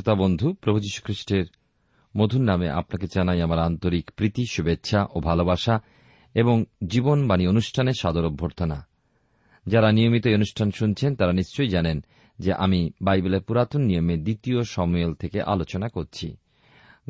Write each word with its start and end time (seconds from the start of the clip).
শ্রোতা 0.00 0.22
বন্ধু, 0.22 0.52
প্রভু 0.52 0.80
যীশু 0.80 1.02
খ্রিস্টের 1.04 1.44
মধুর 2.16 2.40
নামে 2.40 2.70
আপনাকে 2.70 3.06
জানাই 3.14 3.42
আমার 3.42 3.58
আন্তরিক 3.58 4.10
প্রীতি, 4.10 4.44
শুভেচ্ছা 4.50 5.06
ও 5.14 5.20
ভালোবাসা 5.20 5.80
এবং 6.34 6.64
জীবনবাণী 6.86 7.46
অনুষ্ঠানে 7.46 7.92
সাদর 7.92 8.24
অভ্যর্থনা। 8.24 8.86
যারা 9.66 9.92
নিয়মিত 9.92 10.26
এই 10.26 10.34
অনুষ্ঠান 10.34 10.70
শুনছেন, 10.70 11.16
তারা 11.16 11.32
নিশ্চয়ই 11.32 11.68
জানেন 11.68 12.04
যে 12.38 12.52
আমি 12.52 12.90
বাইবেলের 13.02 13.42
পুরাতন 13.42 13.80
নিয়মে 13.80 14.16
দ্বিতীয় 14.16 14.62
সময়েল 14.62 15.14
থেকে 15.14 15.42
আলোচনা 15.42 15.88
করছি। 15.88 16.36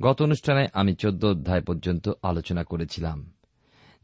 গত 0.01 0.23
অনুষ্ঠানে 0.23 0.67
আমি 0.73 0.95
চোদ্দ 0.95 1.25
অধ্যায় 1.25 1.63
পর্যন্ত 1.63 2.11
আলোচনা 2.23 2.65
করেছিলাম। 2.65 3.31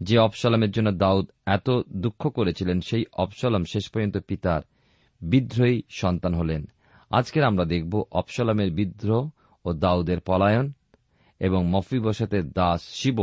যে 0.01 0.19
অবসলামের 0.19 0.71
জন্য 0.71 0.93
দাউদ 0.93 1.31
এত 1.47 1.71
দুঃখ 1.89 2.29
করেছিলেন, 2.29 2.81
সেই 2.81 3.05
অবসলাম 3.13 3.65
শেষ 3.65 3.91
পর্যন্ত 3.91 4.19
পিতার 4.19 4.63
বিদ্রোহী 5.21 5.83
সন্তান 5.89 6.35
হলেন। 6.35 6.67
আজকের 7.11 7.45
আমরা 7.45 7.65
দেখব 7.65 8.05
অবসলামের 8.13 8.71
বিদ্রোহ 8.71 9.31
ও 9.65 9.73
দাউদের 9.73 10.21
পলায়ন 10.21 10.73
এবং 11.41 11.67
মফিবসতের 11.67 12.51
দাস 12.51 12.81
শিব 12.83 13.19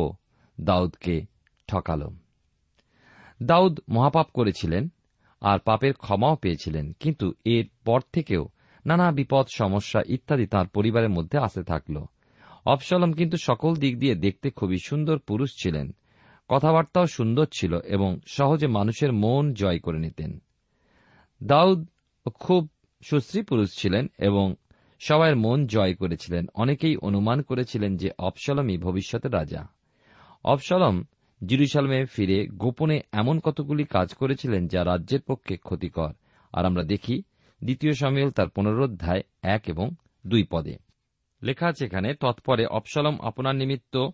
দাউদকে 0.62 1.26
ঠকাল। 1.68 2.02
দাউদ 3.44 3.80
মহাপাপ 3.90 4.28
করেছিলেন 4.34 4.90
আর 5.42 5.60
পাপের 5.60 5.94
ক্ষমাও 5.94 6.36
পেয়েছিলেন, 6.36 6.94
কিন্তু 7.00 7.34
এর 7.46 7.66
পর 7.86 8.02
থেকেও 8.14 8.50
নানা 8.86 9.12
বিপদ, 9.12 9.46
সমস্যা 9.56 10.02
ইত্যাদি 10.08 10.46
তাঁর 10.46 10.68
পরিবারের 10.68 11.10
মধ্যে 11.10 11.38
আসতে 11.38 11.64
থাকল। 11.64 11.96
অবসলম 12.66 13.14
কিন্তু 13.14 13.38
সকল 13.38 13.76
দিক 13.76 14.00
দিয়ে 14.00 14.16
দেখতে 14.16 14.50
খুবই 14.50 14.78
সুন্দর 14.86 15.20
পুরুষ 15.20 15.50
ছিলেন। 15.64 15.96
কথাবার্তাও 16.50 17.08
সুন্দর 17.08 17.48
ছিল 17.60 17.80
এবং 17.80 18.20
সহজে 18.28 18.68
মানুষের 18.68 19.14
মন 19.14 19.54
জয় 19.54 19.80
করে 19.80 20.00
নিতেন। 20.00 20.44
দাউদ 21.44 21.88
খুব 22.40 22.70
সুশ্রী 23.10 23.42
পুরুষ 23.42 23.78
ছিলেন 23.78 24.08
এবং 24.20 24.56
সবাইয়ের 25.00 25.38
মন 25.38 25.68
জয় 25.68 25.94
করেছিলেন। 25.94 26.46
অনেকেই 26.56 26.96
অনুমান 26.96 27.42
করেছিলেন 27.42 27.98
যে 27.98 28.10
অবসলমই 28.20 28.78
ভবিষ্যতের 28.78 29.34
রাজা। 29.34 29.68
অবসলম 30.44 31.04
জিরুসালামে 31.46 32.06
ফিরে 32.06 32.48
গোপনে 32.48 33.02
এমন 33.12 33.40
কতগুলি 33.40 33.84
কাজ 33.84 34.14
করেছিলেন 34.14 34.68
যা 34.68 34.84
রাজ্যের 34.84 35.22
পক্ষে 35.22 35.58
ক্ষতিকর। 35.58 36.14
আর 36.54 36.66
আমরা 36.66 36.84
দেখি 36.84 37.24
দ্বিতীয় 37.64 37.94
সামিল 37.94 38.32
তার 38.32 38.50
পুনরোধ্যায় 38.50 39.22
এক 39.42 39.64
এবং 39.68 39.90
দুই 40.28 40.44
পদে। 40.44 40.78
লেখা 41.44 41.68
আছে 41.68 41.86
এখানে, 41.86 42.14
তৎপরে 42.14 42.66
অবসলম 42.66 43.18
আপনার 43.20 43.56
নিমিত্ত 43.56 44.10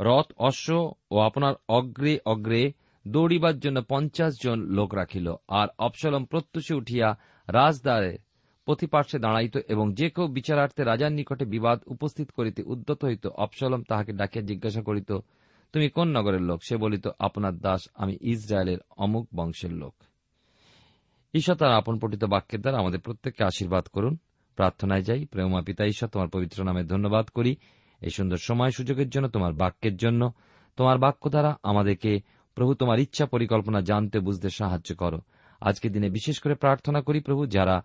রথ, 0.00 0.32
অশ্ব 0.36 0.92
ও 1.10 1.18
আপনার 1.18 1.54
অগ্রে 1.68 2.18
অগ্রে 2.26 2.72
দৌড়িবার 3.08 3.58
জন্য 3.58 3.82
পঞ্চাশ 3.88 4.34
জন 4.42 4.60
লোক 4.60 4.94
রাখিল। 4.94 5.34
আর 5.48 5.68
অবসলম 5.78 6.24
প্রত্যুষে 6.24 6.74
উঠিয়া 6.74 7.18
রাজদ্বারে 7.48 8.18
প্রতিপার্শ্বে 8.64 9.18
দাঁড়াইত 9.18 9.56
এবং 9.68 9.94
যে 9.94 10.10
কেউ 10.10 10.26
বিচারার্থে 10.26 10.84
রাজার 10.84 11.12
নিকটে 11.12 11.44
বিবাদ 11.44 11.80
উপস্থিত 11.86 12.30
করিতে 12.30 12.62
উদ্যত 12.62 13.04
হইত 13.04 13.26
অপসলম 13.26 13.82
তাহাকে 13.82 14.12
ডাকিয়া 14.12 14.44
জিজ্ঞাসা 14.44 14.82
করিত, 14.82 15.12
তুমি 15.72 15.88
কোন 15.88 16.08
নগরের 16.08 16.42
লোক? 16.42 16.60
সে 16.68 16.76
বলিত, 16.76 17.08
আপনার 17.18 17.58
দাস, 17.58 17.80
আমি 17.94 18.16
ইসরায়েলের 18.20 18.78
অমুক 18.96 19.28
বংশের 19.34 19.72
লোক। 19.72 19.94
ঈশ্বর 21.34 21.56
তার 21.56 21.72
আপন 21.72 21.98
পঠিত 21.98 22.24
বাক্যের 22.24 22.60
দ্বারা 22.60 22.78
আমাদের 22.78 23.00
প্রত্যেককে 23.00 23.44
আশীর্বাদ 23.44 23.86
করুন। 23.86 24.16
প্রার্থনায় 24.56 25.02
যাই 25.02 25.24
প্রেমা 25.24 25.60
পিতা 25.60 25.84
ঈশ্বর 25.84 26.08
তোমার 26.08 26.28
পবিত্র 26.28 26.64
নামে 26.64 26.84
ধন্যবাদ 26.84 27.26
করি। 27.26 27.56
এই 28.00 28.10
সুন্দর 28.10 28.36
সময় 28.36 28.70
সুযোগের 28.70 29.08
জন্য, 29.08 29.28
তোমার 29.28 29.52
বাক্যের 29.52 29.96
জন্য, 29.96 30.32
তোমার 30.76 30.98
বাক্য 30.98 31.30
দ্বারা 31.30 31.56
আমাদেরকে 31.62 32.20
প্রভু 32.54 32.74
তোমার 32.74 32.98
ইচ্ছা 32.98 33.26
পরিকল্পনা 33.26 33.80
জানতে 33.80 34.20
বুঝতে 34.20 34.48
সাহায্য 34.50 34.94
করো। 34.94 35.20
আজকে 35.60 35.88
দিনে 35.88 36.10
বিশেষ 36.10 36.38
করে 36.38 36.54
প্রার্থনা 36.54 37.02
করি 37.02 37.20
প্রভু, 37.20 37.46
যারা 37.46 37.82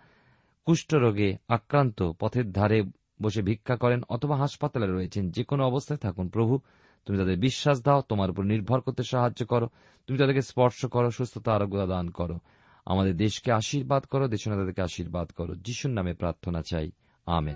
কুষ্ঠরোগে 0.65 1.37
আক্রান্ত 1.47 2.11
পথের 2.19 2.51
ধারে 2.51 2.83
বসে 3.21 3.41
ভিক্ষা 3.41 3.75
করেন 3.75 4.01
অথবা 4.09 4.37
হাসপাতালে 4.37 4.87
রয়েছেন 4.87 5.31
যে 5.31 5.43
কোনো 5.43 5.67
অবস্থায় 5.67 5.97
থাকুন, 5.97 6.29
প্রভু, 6.29 6.59
তুমি 7.05 7.17
তাদের 7.17 7.37
বিশ্বাস 7.37 7.81
দাও, 7.81 8.01
তোমার 8.01 8.29
উপর 8.29 8.43
নির্ভর 8.43 8.81
করতে 8.81 9.03
সাহায্য 9.03 9.45
করো, 9.45 9.69
তুমি 10.07 10.19
তাদেরকে 10.19 10.41
স্পর্শ 10.41 10.85
করো, 10.85 11.11
সুস্থতা 11.11 11.53
আরোগ্যতা 11.53 11.85
দান 11.85 12.09
করো। 12.09 12.39
আমাদের 12.85 13.17
দেশকে 13.17 13.51
আশীর্বাদ 13.51 14.03
করো 14.03 14.27
দেশ 14.27 14.47
তাদেরকে 14.47 14.81
আশীর্বাদ 14.81 15.31
করো। 15.31 15.55
যিশুর 15.55 15.91
নামে 15.91 16.13
প্রার্থনা 16.13 16.61
চাই। 16.61 16.91
আমেন। 17.25 17.55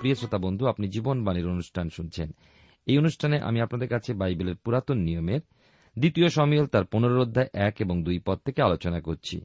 প্রিয় 0.00 0.14
শ্রোতা 0.14 0.38
বন্ধু, 0.38 0.66
আপনি 0.66 0.88
জীবনবাণীর 0.88 1.48
অনুষ্ঠান 1.48 1.88
শুনছেন। 1.88 2.30
এই 2.86 2.98
অনুষ্ঠানে 2.98 3.40
আমি 3.40 3.60
আপনাদের 3.60 3.88
কাছে 3.88 4.14
বাইবেলের 4.14 4.56
পুরাতন 4.56 4.98
নিয়মের 4.98 5.40
দ্বিতীয় 5.98 6.28
সমিয়ল 6.28 6.66
তার 6.66 6.84
পনেরো 6.84 7.22
অধ্যায় 7.22 7.48
এক 7.54 7.74
এবং 7.80 8.04
দুই 8.04 8.18
পদ 8.18 8.38
থেকে 8.38 8.62
আলোচনা 8.62 9.00
করছি। 9.00 9.40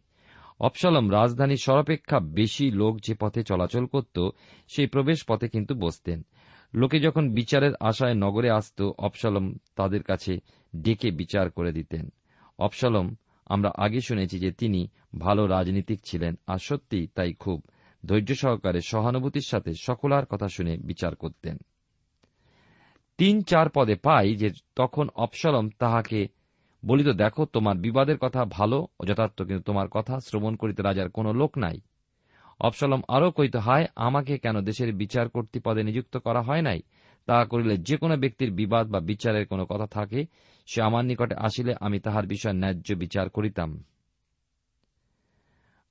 অপসালম 0.59 1.11
রাজধানীর 1.11 1.57
সরপেক্ষা 1.57 2.19
বেশি 2.19 2.71
লোক 2.71 2.99
যে 2.99 3.13
পথে 3.13 3.43
চলাচল 3.43 3.85
করত, 3.85 4.29
সেই 4.67 4.87
প্রবেশ 4.87 5.23
পথে 5.27 5.47
কিন্তু 5.47 5.75
বসতেন। 5.75 6.25
লোকে 6.73 6.99
যখন 6.99 7.33
বিচারের 7.33 7.71
আশায় 7.79 8.13
নগরে 8.13 8.49
আসত 8.49 8.81
অপসালম 8.99 9.55
তাদের 9.75 10.03
কাছে 10.03 10.37
ডেকে 10.75 11.11
বিচার 11.11 11.51
করে 11.51 11.71
দিতেন। 11.71 12.09
অপসালম 12.59 13.15
আমরা 13.45 13.71
আগে 13.77 14.01
শুনেছি 14.01 14.39
যে 14.39 14.51
তিনি 14.51 14.87
ভালো 15.19 15.47
রাজনীতিক 15.47 15.99
ছিলেন, 16.05 16.35
আর 16.47 16.57
সত্যি 16.57 17.07
তাই 17.15 17.33
খুব। 17.33 17.63
ধৈর্য 18.05 18.35
সহকারে 18.35 18.81
সহানুভূতির 18.81 19.47
সাথে 19.47 19.71
সকলার 19.81 20.25
কথা 20.25 20.47
শুনে 20.47 20.77
বিচার 20.77 21.15
করতেন। 21.15 21.57
তিন 23.17 23.41
চার 23.41 23.69
পদে 23.69 23.95
পাই 23.95 24.35
যে 24.35 24.49
তখন 24.75 25.09
অপসালম 25.15 25.69
তাহাকে 25.79 26.27
বলিত, 26.85 27.07
দেখো, 27.07 27.45
তোমার 27.45 27.77
বিবাদের 27.77 28.17
কথা 28.17 28.45
ভালো 28.45 28.87
ও 28.99 29.05
যথার্থ 29.05 29.41
কিন্তু 29.41 29.63
তোমার 29.63 29.87
কথা 29.87 30.19
শ্রবণ 30.19 30.55
করিতে 30.55 30.83
রাজার 30.83 31.09
কোন 31.09 31.31
লোক 31.31 31.57
নাই। 31.57 31.81
অপসালম 32.59 33.01
আরও 33.07 33.31
কইত 33.31 33.55
হায়, 33.55 33.85
আমাকে 33.95 34.37
কেন 34.37 34.61
দেশের 34.61 34.93
বিচার 34.93 35.29
কর্তৃ 35.29 35.59
পদে 35.59 35.83
নিযুক্ত 35.83 36.17
করা 36.17 36.41
হয় 36.41 36.61
নাই? 36.61 36.79
তাহা 37.25 37.45
করিলে 37.45 37.77
যে 37.77 37.97
কোনো 37.97 38.17
ব্যক্তির 38.17 38.51
বিবাদ 38.51 38.87
বা 38.87 38.99
বিচারের 38.99 39.47
কোনো 39.47 39.65
কথা 39.65 39.87
থাকে, 39.87 40.25
সে 40.67 40.81
আমার 40.81 41.05
নিকটে 41.05 41.35
আসিলে 41.35 41.75
আমি 41.79 41.99
তাহার 41.99 42.27
বিষয়ে 42.27 42.53
ন্যায্য 42.53 42.95
বিচার 42.95 43.29
করিতাম। 43.29 43.83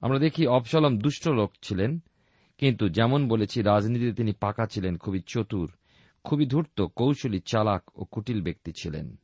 আমরা 0.00 0.19
দেখি 0.19 0.47
অপসালম 0.47 0.99
দুষ্ট 0.99 1.29
লোক 1.29 1.53
ছিলেন, 1.62 2.00
কিন্তু 2.59 2.88
যেমন 2.88 3.29
বলেছি, 3.29 3.62
রাজনীতিতে 3.62 4.12
তিনি 4.12 4.33
পাকা 4.41 4.67
ছিলেন, 4.67 4.97
খুবই 4.97 5.21
চতুর, 5.27 5.73
খুবই 6.25 6.47
ধূর্ত, 6.47 6.83
কৌশলী, 6.83 7.41
চালাক 7.41 7.83
ও 7.95 8.05
কুটিল 8.05 8.43
ব্যক্তি 8.43 8.73
ছিলেন। 8.73 9.17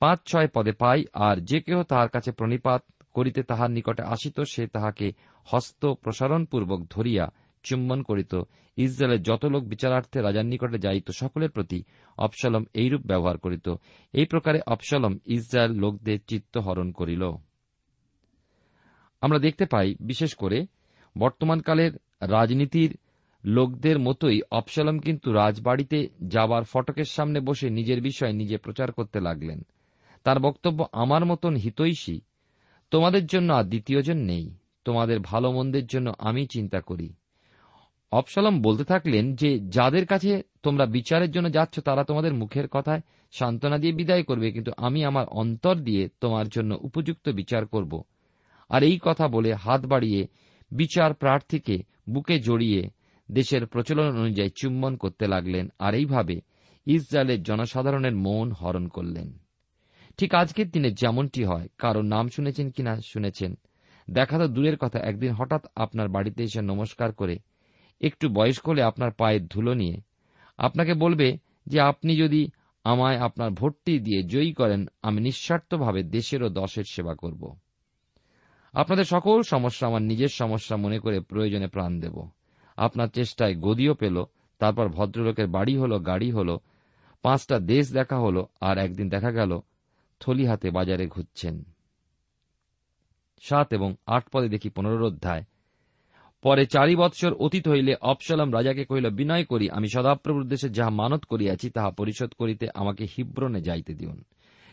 পাঁচ 0.00 0.18
ছয় 0.26 0.48
পদে 0.54 0.72
পাই, 0.72 1.04
আর 1.12 1.36
যে 1.36 1.60
কেহ 1.60 1.82
তাহার 1.82 2.08
কাছে 2.08 2.32
প্রণিপাত 2.32 2.82
করিতে 3.12 3.42
তাহার 3.42 3.70
নিকটে 3.70 4.02
আসিত, 4.02 4.40
সে 4.40 4.66
তাহাকে 4.66 5.12
হস্ত 5.46 5.86
প্রসারণপূর্বক 5.86 6.80
ধরিয়া 6.90 7.24
চুম্বন 7.62 8.02
করিত। 8.02 8.42
ইসরায়েলের 8.76 9.22
যত 9.22 9.44
লোক 9.44 9.64
বিচারার্থে 9.64 10.20
রাজার 10.20 10.46
নিকটে 10.46 10.78
যাইত, 10.78 11.10
সকলের 11.10 11.50
প্রতি 11.50 11.82
অপসলম 12.18 12.64
এইরূপ 12.74 13.02
ব্যবহার 13.06 13.38
করিত। 13.38 13.74
এই 14.14 14.24
প্রকারে 14.24 14.60
অপসালম 14.66 15.18
ইসরায়েল 15.26 15.72
লোকদের 15.72 16.18
চিত্ত 16.26 16.58
হরণ 16.58 16.92
করিল। 16.92 17.22
আমরা 19.20 19.38
দেখতে 19.38 19.64
পাই, 19.64 19.94
বিশেষ 20.00 20.34
করে 20.34 20.66
বর্তমানকালের 21.18 21.92
রাজনীতির 22.20 22.96
লোকদের 23.44 23.98
মতোই 23.98 24.42
অপসালম 24.50 24.98
কিন্তু 24.98 25.32
রাজবাড়িতে 25.32 26.08
যাবার 26.28 26.64
ফটকের 26.64 27.04
সামনে 27.04 27.40
বসে 27.40 27.70
নিজের 27.70 28.00
বিষয় 28.00 28.32
নিজে 28.32 28.56
প্রচার 28.56 28.92
করতে 28.92 29.20
লাগলেন। 29.20 29.66
তার 30.24 30.40
বক্তব্য 30.40 30.86
আমার 30.92 31.24
মতন 31.24 31.54
হিতৈষী। 31.54 32.20
তোমাদের 32.90 33.26
জন্য 33.26 33.52
আর 33.52 33.64
দ্বিতীয়জন 33.64 34.16
নেই। 34.16 34.50
তোমাদের 34.84 35.20
ভালো 35.20 35.52
মন্দের 35.52 35.86
জন্য 35.86 36.12
আমি 36.18 36.46
চিন্তা 36.46 36.80
করি। 36.80 37.12
অপসালম 38.12 38.62
বলতে 38.62 38.84
থাকলেন 38.84 39.34
যে, 39.34 39.58
যাদের 39.58 40.06
কাছে 40.06 40.42
তোমরা 40.62 40.86
বিচারের 40.86 41.30
জন্য 41.30 41.52
যাচ্ছ, 41.52 41.78
তারা 41.78 42.04
তোমাদের 42.04 42.34
মুখের 42.34 42.68
কথায় 42.68 43.00
সান্ত্বনা 43.32 43.78
দিয়ে 43.78 43.92
বিদায় 43.92 44.22
করবে, 44.22 44.52
কিন্তু 44.52 44.72
আমি 44.76 45.04
আমার 45.04 45.26
অন্তর 45.28 45.74
দিয়ে 45.74 46.08
তোমার 46.20 46.48
জন্য 46.48 46.78
উপযুক্ত 46.80 47.28
বিচার 47.28 47.66
করব। 47.66 48.02
আর 48.68 48.82
এই 48.82 48.98
কথা 49.02 49.28
বলে 49.28 49.54
হাত 49.54 49.86
বাড়িয়ে 49.86 50.26
বিচার 50.70 51.14
প্রার্থীকে 51.14 51.78
বুকে 52.10 52.38
জড়িয়ে 52.38 52.90
দেশের 53.30 53.66
প্রচলন 53.66 54.18
অনুযায়ী 54.18 54.50
চুম্বন 54.56 54.96
করতে 54.96 55.26
লাগলেন। 55.26 55.68
আর 55.78 55.94
এইভাবে 55.94 56.40
ইসরায়েলের 56.86 57.42
জনসাধারণের 57.42 58.16
মন 58.16 58.52
হরণ 58.52 58.88
করলেন। 58.88 59.38
ঠিক 60.18 60.34
আজকের 60.34 60.70
দিনে 60.70 60.90
যেমনটি 60.90 61.44
হয়, 61.44 61.68
কারও 61.78 62.02
নাম 62.02 62.28
শুনেছেন 62.28 62.70
কিনা 62.70 63.00
শুনেছেন। 63.00 63.56
দেখা 64.08 64.38
তো 64.38 64.48
দূরের 64.48 64.76
কথা, 64.76 64.98
একদিন 65.00 65.32
হঠাৎ 65.32 65.66
আপনার 65.74 66.08
বাড়িতে 66.08 66.42
এসে 66.42 66.60
নমস্কার 66.62 67.12
করে, 67.12 67.38
একটু 68.00 68.28
বয়স্ক 68.28 68.68
হলে 68.68 68.82
আপনার 68.82 69.10
পায়ের 69.10 69.46
ধুলো 69.46 69.74
নিয়ে, 69.74 69.96
আপনাকে 70.58 70.94
বলবে 70.94 71.38
যে 71.66 71.80
আপনি 71.80 72.16
যদি 72.16 72.50
আমায় 72.84 73.18
আপনার 73.18 73.50
ভোটটি 73.50 73.98
দিয়ে 73.98 74.22
জয়ী 74.22 74.52
করেন, 74.52 74.86
আমি 75.02 75.20
নিঃস্বার্থভাবে 75.20 76.02
দেশের 76.02 76.42
ও 76.42 76.48
দশের 76.48 76.84
সেবা 76.84 77.14
করব। 77.14 77.42
আপনাদের 78.74 79.04
সকল 79.04 79.42
সমস্যা 79.42 79.86
আমার 79.86 80.02
নিজের 80.02 80.28
সমস্যা 80.28 80.76
মনে 80.76 80.98
করে 80.98 81.20
প্রয়োজনে 81.20 81.66
প্রাণ 81.66 82.00
দেব। 82.00 82.16
আপনার 82.76 83.08
চেষ্টায় 83.08 83.54
গদিও 83.54 83.94
পেল, 83.94 84.24
তারপর 84.58 84.88
ভদ্রলোকের 84.88 85.46
বাড়ি 85.46 85.76
হলো, 85.76 85.98
গাড়ি 85.98 86.30
হলো, 86.30 86.54
পাঁচটা 87.22 87.58
দেশ 87.58 87.92
দেখা 87.92 88.18
হলো, 88.18 88.46
আর 88.60 88.78
একদিন 88.78 89.08
দেখা 89.08 89.30
গেল 89.30 89.60
থলি 90.20 90.46
হাতে 90.46 90.70
বাজারে 90.70 91.06
ঘুরছেন। 91.06 91.64
সাত 93.40 93.72
এবং 93.72 93.94
আট 94.06 94.28
পদে 94.32 94.48
দেখি 94.48 94.70
পনেরো 94.70 95.06
অধ্যায়। 95.06 95.44
পরে 96.42 96.66
চারি 96.66 96.96
বৎসর 96.96 97.32
অতীত 97.32 97.68
হইলে 97.68 97.94
অপসালাম 98.00 98.54
রাজাকে 98.54 98.84
কহিল, 98.84 99.10
বিনয় 99.10 99.44
করি, 99.44 99.70
আমি 99.70 99.88
সদাপ্রভুর 99.88 100.48
দেশে 100.48 100.68
যাহা 100.68 100.90
মানত 100.90 101.24
করিয়াছি, 101.24 101.70
তাহা 101.70 101.90
পরিশোধ 101.90 102.34
করিতে 102.34 102.68
আমাকে 102.74 103.06
হিব্রনে 103.16 103.62
যাইতে 103.62 103.94
দিউন। 103.94 104.24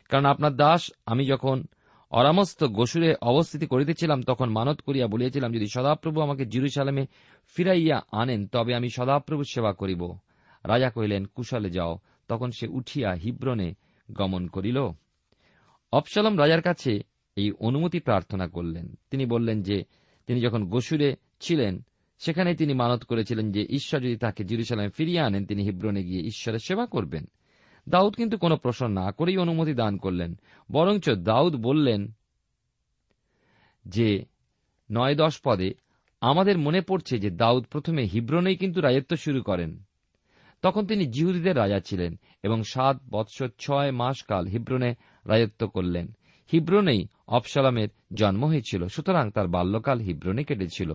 কারণ 0.09 0.25
আপনার 0.25 0.55
দাস, 0.55 0.91
আমি 1.05 1.25
যখন 1.25 1.63
অরামস্ত 2.09 2.63
গোসুরে 2.63 3.15
অবস্থিতি 3.21 3.65
করিতেছিলাম, 3.65 4.23
তখন 4.23 4.49
মানত 4.49 4.81
করিয়া 4.81 5.07
বলিয়াছিলাম, 5.07 5.51
যদি 5.51 5.65
সদাপ্রভু 5.73 6.21
আমাকে 6.21 6.45
জিরুসালামে 6.45 7.07
ফিরাইয়া 7.55 8.01
আনেন, 8.11 8.47
তবে 8.47 8.75
আমি 8.75 8.89
সদাপ্রভুর 8.89 9.45
সেবা 9.45 9.73
করিব। 9.73 10.17
রাজা 10.63 10.89
কহিলেন, 10.89 11.25
কুশলে 11.25 11.69
যাও। 11.69 11.97
তখন 12.27 12.51
সে 12.51 12.67
উঠিয়া 12.67 13.13
হিব্রনে 13.13 13.73
গমন 14.11 14.47
করিল। 14.47 14.87
অপসালম 15.91 16.39
রাজার 16.39 16.61
কাছে 16.61 16.99
এই 17.35 17.51
অনুমতি 17.51 17.99
প্রার্থনা 17.99 18.47
করলেন। 18.47 18.95
তিনি 19.11 19.25
বললেন 19.25 19.61
যে, 19.61 19.83
তিনি 20.27 20.41
যখন 20.41 20.69
গোসুরে 20.69 21.15
ছিলেন 21.39 21.85
সেখানে 22.19 22.55
তিনি 22.55 22.73
মানত 22.73 23.03
করেছিলেন 23.03 23.51
যে, 23.51 23.65
ঈশ্বর 23.69 24.01
যদি 24.01 24.15
তাকে 24.15 24.43
জিরুসালামে 24.43 24.89
ফিরিয়ে 24.89 25.19
আনেন, 25.19 25.45
তিনি 25.45 25.63
হিব্রনে 25.63 26.03
গিয়ে 26.03 26.21
ঈশ্বরের 26.21 26.59
সেবা 26.59 26.85
করবেন। 26.85 27.25
দাউদ 27.89 28.13
কিন্তু 28.13 28.37
কোনো 28.37 28.57
প্রশ্ন 28.57 28.87
না 28.87 29.11
করেই 29.11 29.37
অনুমতি 29.37 29.73
দান 29.73 29.97
করলেন, 29.97 30.39
বরঞ্চ 30.71 31.09
দাউদ 31.09 31.55
বললেন 31.55 32.11
যে, 33.85 34.25
নয় 34.91 35.15
দশ 35.15 35.39
পদে 35.43 35.73
আমাদের 36.21 36.57
মনে 36.57 36.81
পড়ছে 36.81 37.19
যে, 37.19 37.29
দাউদ 37.29 37.65
প্রথমে 37.65 38.03
হিব্রনেই 38.03 38.55
কিন্তু 38.55 38.81
রাজত্ব 38.81 39.15
শুরু 39.15 39.41
করেন। 39.41 39.83
তখন 40.61 40.85
তিনি 40.85 41.05
জিহুদীদের 41.05 41.57
রাজা 41.57 41.79
ছিলেন 41.79 42.19
এবং 42.43 42.63
সাত 42.63 42.97
বৎসর 43.09 43.49
ছয় 43.59 43.91
মাস 43.91 44.23
কাল 44.23 44.45
হিব্রনে 44.45 44.95
রাজত্ব 45.27 45.67
করলেন। 45.67 46.07
হিব্রনেই 46.51 47.07
অপসালামের 47.27 47.87
জন্ম 48.13 48.45
হয়েছিল, 48.45 48.87
সুতরাং 48.87 49.31
তার 49.31 49.47
বাল্যকাল 49.47 49.99
হিব্রনে 49.99 50.43
কেটেছিল। 50.43 50.93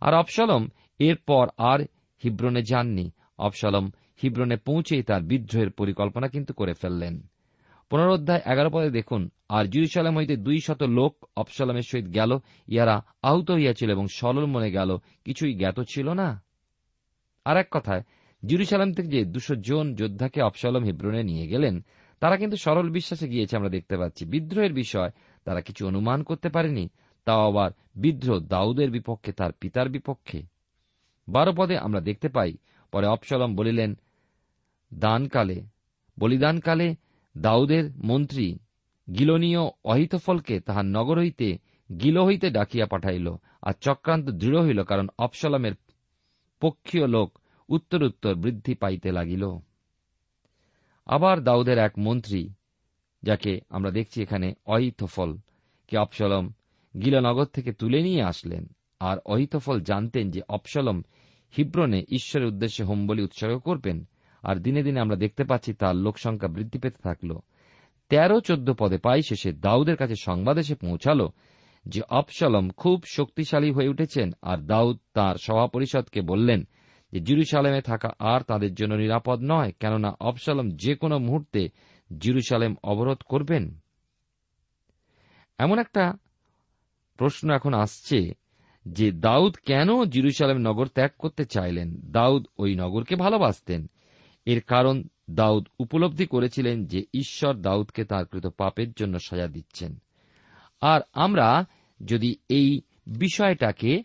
আর 0.00 0.14
অপসালম 0.14 0.68
এরপর 0.98 1.48
আর 1.58 1.80
হিব্রনে 2.24 2.62
যাননি। 2.62 3.10
অপসালম 3.38 3.90
হিব্রনে 4.22 4.56
পৌঁছেই 4.56 5.02
তার 5.02 5.22
বিদ্রোহের 5.22 5.70
পরিকল্পনা 5.70 6.28
কিন্তু 6.28 6.52
করে 6.54 6.74
ফেললেন। 6.74 7.14
পুনরোধ্যায় 7.90 8.40
এগারো 8.46 8.70
পদে 8.70 8.90
দেখুন, 8.90 9.30
আর 9.48 9.64
জিরুসালাম 9.64 10.16
হইতে 10.16 10.36
দুই 10.36 10.60
শত 10.60 10.82
লোক 10.82 11.28
অপসালামের 11.36 11.82
সহিত 11.82 12.14
গেল, 12.14 12.38
ইহারা 12.68 13.04
আহত 13.22 13.50
হইয়াছিল 13.50 13.90
এবং 13.90 14.06
সরল 14.08 14.46
মনে 14.46 14.70
গেল, 14.70 14.96
কিছুই 15.24 15.54
জ্ঞাত 15.54 15.80
ছিল 15.80 16.12
না। 16.12 16.42
আর 17.44 17.56
এক 17.56 17.68
কথায়, 17.70 18.02
জিরুসালাম 18.44 18.92
থেকে 18.92 19.08
যে 19.08 19.24
দুশো 19.24 19.54
জন 19.54 19.94
যোদ্ধাকে 19.94 20.42
অপসালম 20.42 20.84
হিব্রনে 20.84 21.22
নিয়ে 21.22 21.46
গেলেন 21.46 21.84
তারা 22.20 22.36
কিন্তু 22.36 22.56
সরল 22.56 22.90
বিশ্বাসে 22.90 23.28
গিয়েছে, 23.28 23.56
আমরা 23.56 23.68
দেখতে 23.68 23.96
পাচ্ছি। 23.96 24.24
বিদ্রোহের 24.24 24.72
বিষয়, 24.72 25.10
তারা 25.44 25.60
কিছু 25.60 25.86
অনুমান 25.86 26.22
করতে 26.22 26.48
পারেনি। 26.48 26.88
তাও 27.24 27.46
আবার 27.46 27.70
বিদ্রোহ 27.96 28.38
দাউদের 28.38 28.90
বিপক্ষে, 28.90 29.32
তার 29.32 29.52
পিতার 29.52 29.88
বিপক্ষে। 29.88 30.42
বারো 31.28 31.52
পদে 31.56 31.78
আমরা 31.78 32.00
দেখতে 32.00 32.28
পাই, 32.28 32.52
পরে 32.92 33.06
অপসলম 33.06 33.56
বলিলেন, 33.56 33.94
দানকালে, 34.94 35.58
বলিদানকালে 36.18 36.94
দাউদের 37.36 37.84
মন্ত্রী 38.04 38.58
গিলনীয় 39.18 39.62
অহিতফলকে 39.84 40.60
তাহার 40.60 40.84
নগর 40.84 41.18
হইতে 41.18 41.58
গিল 42.00 42.16
হইতে 42.18 42.50
ডাকিয়া 42.50 42.86
পাঠাইল 42.86 43.36
আর 43.62 43.74
চক্রান্ত 43.80 44.30
দৃঢ় 44.30 44.60
হইল, 44.62 44.82
কারণ 44.82 45.06
অপসলমের 45.18 45.72
পক্ষীয় 46.60 47.06
লোক 47.06 47.38
উত্তর 47.68 48.02
উত্তর 48.02 48.34
বৃদ্ধি 48.34 48.74
পাইতে 48.74 49.12
লাগিল। 49.12 49.44
আবার 51.08 51.42
দাউদের 51.42 51.78
এক 51.78 51.92
মন্ত্রী, 51.98 52.48
যাকে 53.22 53.60
আমরা 53.70 53.90
দেখছি 53.90 54.22
এখানে 54.22 54.54
অহিতফল 54.66 55.36
কে 55.88 55.98
অপসলম 55.98 56.52
গিলানগর 57.04 57.44
থেকে 57.44 57.72
তুলে 57.72 58.02
নিয়ে 58.02 58.22
আসলেন। 58.22 58.66
আর 59.00 59.18
অহিতফল 59.18 59.80
জানতেন 59.80 60.30
যে 60.30 60.40
অপসলম 60.48 61.02
হিব্রনে 61.56 62.04
ঈশ্বরের 62.08 62.48
উদ্দেশ্যে 62.48 62.84
হোমবলি 62.84 63.22
উৎসর্গ 63.22 63.58
করবেন। 63.58 64.08
আর 64.42 64.56
দিনে 64.56 64.82
দিনে 64.82 65.00
আমরা 65.00 65.16
দেখতে 65.16 65.44
পাচ্ছি 65.44 65.72
তার 65.72 65.96
লোকসংখ্যা 65.96 66.48
বৃদ্ধি 66.48 66.78
পেতে 66.78 67.00
থাকল। 67.02 67.38
তেরো 68.08 68.40
চোদ্দ 68.40 68.72
পদে 68.78 68.98
পাই 68.98 69.22
শেষে 69.22 69.52
দাউদের 69.52 69.96
কাছে 69.96 70.14
সংবাদ 70.20 70.58
এসে 70.58 70.74
পৌঁছাল 70.74 71.28
যে 71.86 72.02
অপসলম 72.10 72.70
খুব 72.70 73.02
শক্তিশালী 73.06 73.70
হয়ে 73.70 73.88
উঠেছেন। 73.88 74.32
আর 74.42 74.58
দাউদ 74.58 74.98
তার 75.14 75.34
সভা 75.42 75.66
পরিষদকে 75.66 76.20
বললেন 76.20 76.68
যে 77.12 77.20
জিরুসালেমে 77.20 77.80
থাকা 77.80 78.10
আর 78.18 78.40
তাদের 78.40 78.74
জন্য 78.74 78.94
নিরাপদ 78.94 79.38
নয়, 79.42 79.72
কেননা 79.80 80.16
অপসলম 80.20 80.70
যে 80.70 80.94
কোনো 80.94 81.18
মুহূর্তে 81.18 81.68
জিরুসালেম 82.18 82.74
অবরোধ 82.82 83.18
করবেন। 83.18 83.78
এমন 85.58 85.78
একটা 85.78 86.12
প্রশ্ন 87.16 87.52
এখন 87.52 87.74
আসছে 87.74 88.34
যে, 88.86 89.12
দাউদ 89.12 89.56
কেন 89.66 90.04
জিরুসালেম 90.04 90.56
নগর 90.56 90.86
ত্যাগ 90.86 91.10
করতে 91.18 91.44
চাইলেন? 91.44 92.00
দাউদ 92.04 92.46
ওই 92.58 92.74
নগরকে 92.74 93.16
ভালোবাসতেন। 93.16 93.90
এর 94.46 94.60
কারণ 94.60 95.02
দাউদ 95.30 95.68
উপলব্ধি 95.78 96.26
করেছিলেন 96.26 96.86
যে, 96.86 97.04
ঈশ্বর 97.14 97.54
দাউদকে 97.54 98.04
তার 98.04 98.26
কৃত 98.26 98.46
পাপের 98.46 98.92
জন্য 98.92 99.18
সাজা 99.18 99.46
দিচ্ছেন। 99.46 99.98
আর 100.80 101.00
আমরা 101.12 101.64
যদি 102.04 102.36
এই 102.48 102.80
বিষয়টাকে 103.06 104.02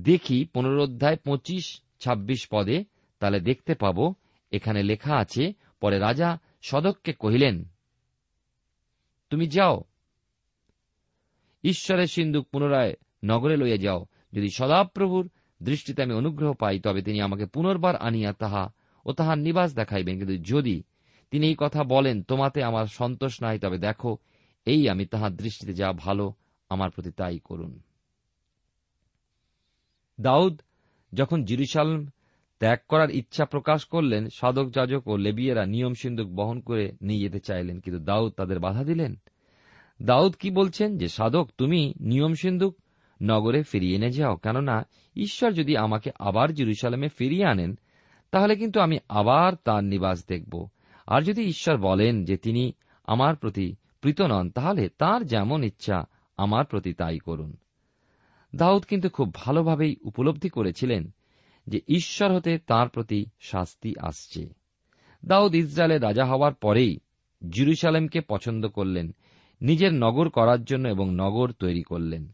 দেখি 0.00 0.44
পুনরোধ্যায় 0.44 1.16
পঁচিশ, 1.16 1.82
ছাব্বিশ 2.00 2.48
পদে, 2.50 2.84
তাহলে 3.18 3.40
দেখতে 3.40 3.74
পাব 3.74 4.14
এখানে 4.50 4.82
লেখা 4.82 5.16
আছে, 5.16 5.52
পরে 5.80 5.98
রাজা 5.98 6.38
সদককে 6.62 7.12
কহিলেন, 7.12 7.64
তুমি 9.30 9.46
যাও। 9.46 9.84
ঈশ্বরের 11.64 12.06
সিন্ধুক 12.06 12.48
পুনরায় 12.48 12.94
নগরে 13.24 13.56
লইয়া 13.56 13.76
যাও। 13.76 14.06
যদি 14.32 14.48
সদাপ্রভুর 14.50 15.30
দৃষ্টিতে 15.62 16.02
আমি 16.02 16.14
অনুগ্রহ 16.14 16.52
পাই, 16.52 16.80
তবে 16.80 17.02
তিনি 17.02 17.20
আমাকে 17.20 17.46
পুনর্বার 17.46 17.96
আনিয়া 17.96 18.32
তাহা 18.32 18.72
ও 19.04 19.12
তাহার 19.12 19.38
নিবাস 19.38 19.74
দেখাইবেন। 19.74 20.18
কিন্তু 20.18 20.36
যদি 20.36 20.82
তিনি 21.30 21.46
এই 21.46 21.56
কথা 21.58 21.84
বলেন, 21.84 22.22
তোমাতে 22.22 22.62
আমার 22.62 22.86
সন্তোষ 22.86 23.42
নাই। 23.42 23.58
তবে 23.58 23.78
দেখো, 23.78 24.16
এই 24.66 24.88
আমি 24.88 25.06
তাহার 25.06 25.36
দৃষ্টিতে 25.36 25.74
যা 25.74 25.92
ভালো, 25.92 26.34
আমার 26.68 26.90
প্রতি 26.90 27.10
তাই 27.10 27.38
করুন। 27.38 27.82
দাউদ 30.20 30.60
যখন 31.12 31.44
জিরুসালাম 31.44 32.08
ত্যাগ 32.58 32.78
করার 32.88 33.10
ইচ্ছা 33.10 33.44
প্রকাশ 33.44 33.84
করলেন, 33.84 34.28
সাধক, 34.28 34.70
যাজক 34.74 35.08
ও 35.08 35.16
লেবিয়েরা 35.16 35.66
নিয়ম 35.66 35.92
সিন্ধুক 35.94 36.28
বহন 36.28 36.60
করে 36.60 36.92
নিয়ে 37.02 37.20
যেতে 37.20 37.40
চাইলেন, 37.40 37.80
কিন্তু 37.80 38.04
দাউদ 38.04 38.32
তাদের 38.32 38.60
বাধা 38.60 38.84
দিলেন। 38.84 39.16
দাউদ 40.02 40.34
কি 40.34 40.50
বলছেন? 40.50 40.98
যে, 40.98 41.08
সাধক, 41.08 41.50
তুমি 41.58 41.94
নিয়ম 42.00 42.34
সিন্ধুক 42.34 42.76
নগরে 43.22 43.62
ফিরিয়ে 43.62 43.96
এনে 43.96 44.10
যাও, 44.10 44.36
কেননা 44.36 44.86
ঈশ্বর 45.16 45.52
যদি 45.52 45.76
আমাকে 45.76 46.10
আবার 46.18 46.54
জিরুসালামে 46.54 47.08
ফিরিয়ে 47.08 47.46
আনেন, 47.46 47.78
তাহলে 48.30 48.56
কিন্তু 48.56 48.80
আমি 48.80 48.98
আবার 49.08 49.52
তার 49.64 49.84
নিবাস 49.84 50.24
দেখব। 50.28 50.68
আর 51.06 51.22
যদি 51.22 51.42
ঈশ্বর 51.42 51.76
বলেন 51.76 52.24
যে, 52.24 52.36
তিনি 52.36 52.72
আমার 53.06 53.36
প্রতি 53.36 53.76
প্রীত 54.00 54.20
নন, 54.20 54.50
তাহলে 54.50 54.88
তার 54.88 55.24
যেমন 55.24 55.64
ইচ্ছা, 55.64 56.04
আমার 56.36 56.64
প্রতি 56.64 56.92
তাই 56.92 57.18
করুন। 57.18 57.56
দাউদ 58.54 58.84
কিন্তু 58.84 59.08
খুব 59.08 59.34
ভালোভাবেই 59.34 59.96
উপলব্ধি 60.02 60.48
করেছিলেন 60.48 61.14
যে 61.66 61.80
ঈশ্বর 61.88 62.32
হতে 62.32 62.58
তার 62.58 62.88
প্রতি 62.88 63.26
শাস্তি 63.40 63.94
আসছে। 64.00 64.54
দাউদ 65.24 65.54
ইসরায়েলের 65.54 66.02
রাজা 66.02 66.24
হওয়ার 66.24 66.54
পরেই 66.54 66.98
জিরুসালেমকে 67.50 68.20
পছন্দ 68.20 68.66
করলেন, 68.66 69.14
নিজের 69.60 69.94
নগর 69.94 70.28
করার 70.28 70.64
জন্য 70.64 70.88
এবং 70.88 71.14
নগর 71.14 71.52
তৈরি 71.52 71.82
করলেন। 71.82 72.32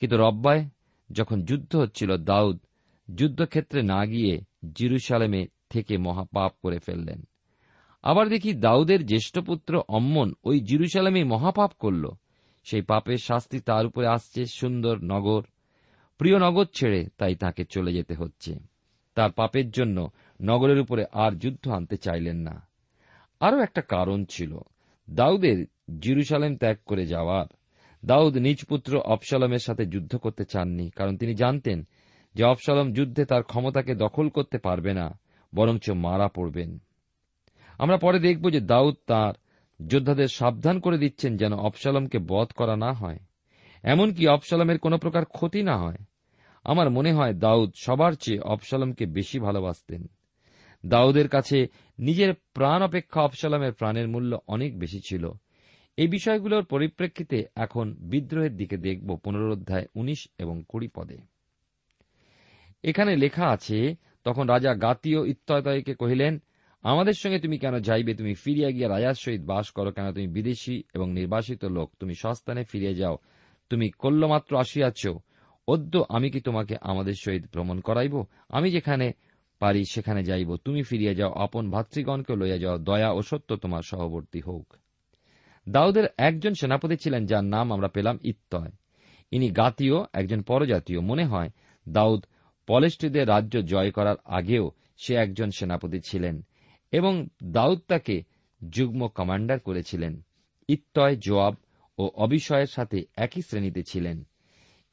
কিন্তু 0.00 0.16
রব্বায় 0.16 0.68
যখন 1.12 1.42
যুদ্ধ 1.42 1.76
হচ্ছিল, 1.76 2.16
দাউদ 2.16 2.58
যুদ্ধক্ষেত্রে 3.14 3.82
না 3.82 4.06
গিয়ে 4.06 4.40
জিরুসালেমে 4.74 5.46
থেকে 5.68 5.98
মহাপাপ 5.98 6.52
করে 6.62 6.78
ফেললেন। 6.78 7.22
আবার 8.02 8.28
দেখি 8.28 8.52
দাউদের 8.52 9.06
জ্যেষ্ঠ 9.06 9.38
পুত্র 9.38 9.82
অম্মন 9.88 10.34
ওই 10.44 10.60
জিরুসালামে 10.60 11.24
মহাপাপ 11.24 11.72
করল। 11.78 12.08
সেই 12.64 12.82
পাপের 12.82 13.16
শাস্তি 13.16 13.60
তার 13.60 13.86
উপরে 13.86 14.06
আসছে, 14.06 14.46
সুন্দর 14.46 14.98
নগর 15.02 15.42
প্রিয় 16.18 16.38
নগর 16.38 16.64
ছেড়ে 16.74 17.06
তাই 17.18 17.34
তাকে 17.34 17.64
চলে 17.64 17.92
যেতে 17.92 18.14
হচ্ছে। 18.14 18.54
তার 19.14 19.32
পাপের 19.32 19.70
জন্য 19.70 20.10
নগরের 20.42 20.80
উপরে 20.80 21.04
আর 21.12 21.32
যুদ্ধ 21.32 21.68
আনতে 21.68 21.96
চাইলেন 21.96 22.36
না। 22.36 22.66
আরও 23.40 23.60
একটা 23.60 23.80
কারণ 23.80 24.24
ছিল, 24.24 24.58
দাউদের 25.10 25.66
জিরুসালেম 25.98 26.56
ত্যাগ 26.56 26.76
করে 26.86 27.06
যাওয়ার। 27.06 27.46
দাউদ 28.04 28.36
নিজ 28.36 28.64
পুত্র 28.64 28.98
অপসালমের 28.98 29.58
সাথে 29.58 29.86
যুদ্ধ 29.86 30.16
করতে 30.16 30.44
চাননি, 30.44 30.90
কারণ 30.90 31.16
তিনি 31.16 31.34
জানতেন 31.34 31.86
যে 32.34 32.44
অপসালম 32.44 32.92
যুদ্ধে 32.92 33.24
তার 33.24 33.42
ক্ষমতাকে 33.42 33.94
দখল 33.94 34.28
করতে 34.28 34.58
পারবে 34.58 34.94
না, 34.94 35.20
বরঞ্চ 35.54 35.90
মারা 35.90 36.28
পড়বেন। 36.28 36.78
আমরা 37.78 37.96
পরে 37.96 38.18
দেখব 38.18 38.50
যে 38.50 38.60
দাউদ 38.60 38.94
তার 39.06 39.32
যোদ্ধাদের 39.86 40.28
সাবধান 40.28 40.80
করে 40.80 40.98
দিচ্ছেন 40.98 41.36
যেন 41.36 41.52
অপসালমকে 41.52 42.18
বধ 42.18 42.48
করা 42.52 42.76
না 42.76 42.92
হয়। 42.92 43.18
এমনকি 43.84 44.26
অপসালমের 44.26 44.78
কোন 44.78 44.96
প্রকার 44.96 45.24
ক্ষতি 45.24 45.62
না 45.62 45.76
হয়। 45.76 45.96
আমার 46.64 46.90
মনে 46.90 47.12
হয় 47.12 47.32
দাউদ 47.32 47.72
সবার 47.76 48.12
চেয়ে 48.12 48.38
অপসালমকে 48.38 49.06
বেশি 49.06 49.38
ভালোবাসতেন। 49.38 50.10
দাউদের 50.86 51.28
কাছে 51.28 51.66
নিজের 51.98 52.34
প্রাণ 52.34 52.82
অপেক্ষা 52.82 53.20
অপসালমের 53.20 53.72
প্রাণের 53.72 54.08
মূল্য 54.08 54.38
অনেক 54.46 54.78
বেশি 54.78 55.00
ছিল। 55.08 55.30
এই 55.96 56.08
বিষয়গুলোর 56.08 56.64
পরিপ্রেক্ষিতে 56.64 57.44
এখন 57.56 57.94
বিদ্রোহের 57.94 58.56
দিকে 58.56 58.76
দেখব 58.76 59.16
পুনরোধ্যায় 59.16 59.86
উনিশ 59.94 60.28
এবং 60.38 60.64
কুড়ি 60.68 60.88
পদে। 60.88 61.16
এখানে 62.82 63.16
লেখা 63.16 63.46
আছে, 63.46 63.94
তখন 64.24 64.46
রাজা 64.46 64.74
গাতীয় 64.74 65.26
ইত্যয়তয়কে 65.26 65.94
কহিলেন, 65.94 66.42
আমাদের 66.82 67.12
সঙ্গে 67.12 67.38
তুমি 67.38 67.58
কেন 67.58 67.78
যাইবে? 67.78 68.14
তুমি 68.14 68.34
ফিরিয়া 68.34 68.70
গিয়া 68.70 68.88
রাজার 68.88 69.14
সহিত 69.14 69.40
বাস 69.40 69.70
করো। 69.70 69.92
কেন 69.92 70.12
তুমি 70.12 70.26
বিদেশি 70.26 70.82
এবং 70.94 71.12
নির্বাসিত 71.12 71.64
লোক? 71.64 71.92
তুমি 72.00 72.14
সস্তানে 72.14 72.64
ফিরিয়ে 72.64 72.94
যাও। 72.94 73.18
তুমি 73.70 73.90
কল্যমাত্র 73.90 74.56
আসিয়াছ, 74.56 75.06
অদ্য 75.68 76.04
আমি 76.08 76.30
কি 76.30 76.40
তোমাকে 76.40 76.76
আমাদের 76.80 77.14
সহিত 77.20 77.42
ভ্রমণ 77.52 77.80
করাইব? 77.80 78.24
আমি 78.48 78.70
যেখানে 78.70 79.12
পারি 79.58 79.84
সেখানে 79.90 80.24
যাইব। 80.24 80.56
তুমি 80.56 80.82
ফিরিয়া 80.82 81.14
যাও, 81.14 81.32
আপন 81.32 81.70
ভাতৃগণকে 81.70 82.36
লইয়া 82.36 82.58
যাও, 82.58 82.78
দয়া 82.78 83.10
ও 83.10 83.22
সত্য 83.22 83.56
তোমার 83.56 83.82
সহবর্তী 83.82 84.40
হোক। 84.40 84.74
দাউদের 85.68 86.04
একজন 86.18 86.54
সেনাপতি 86.54 86.96
ছিলেন, 86.96 87.26
যার 87.26 87.44
নাম 87.44 87.72
আমরা 87.72 87.88
পেলাম 87.88 88.18
ইত্তয়। 88.22 88.70
ইনি 89.30 89.50
গাতীয়, 89.50 89.94
একজন 90.12 90.42
পরজাতীয়। 90.42 91.00
মনে 91.00 91.24
হয় 91.24 91.50
দাউদ 91.88 92.24
পলেস্ট্রিদের 92.66 93.28
রাজ্য 93.28 93.62
জয় 93.62 93.90
করার 93.90 94.16
আগেও 94.24 94.70
সে 94.96 95.14
একজন 95.14 95.50
সেনাপতি 95.50 96.00
ছিলেন 96.00 96.44
এবং 96.92 97.28
দাউদ 97.44 97.80
তাকে 97.88 98.22
যুগ্ম 98.68 99.08
কমান্ডার 99.08 99.60
করেছিলেন। 99.60 100.22
ইত্তয়, 100.68 101.16
জোয়াব 101.16 101.54
ও 101.98 102.10
অবিষয়ের 102.14 102.66
সাথে 102.66 103.04
একই 103.16 103.42
শ্রেণীতে 103.42 103.82
ছিলেন। 103.82 104.24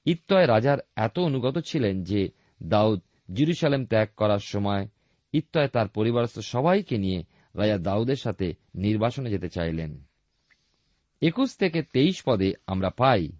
ইত্যয় 0.06 0.48
রাজার 0.48 0.78
এত 0.96 1.20
অনুগত 1.20 1.60
ছিলেন 1.60 2.04
যে 2.04 2.30
দাউদ 2.64 3.02
জিরুসালেম 3.34 3.86
ত্যাগ 3.86 4.08
করার 4.18 4.40
সময় 4.40 4.88
ইত্যয় 5.34 5.68
তার 5.68 5.88
পরিবারস্থ 5.88 6.40
সবাইকে 6.40 6.98
নিয়ে 6.98 7.24
রাজা 7.56 7.78
দাউদের 7.78 8.16
সাথে 8.16 8.54
নির্বাসনে 8.76 9.30
যেতে 9.30 9.50
চাইলেন। 9.50 10.04
একুশ 11.22 11.58
থেকে 11.58 11.84
তেইশ 11.84 12.24
পদে 12.26 12.54
আমরা 12.68 12.90
পাই। 12.90 13.32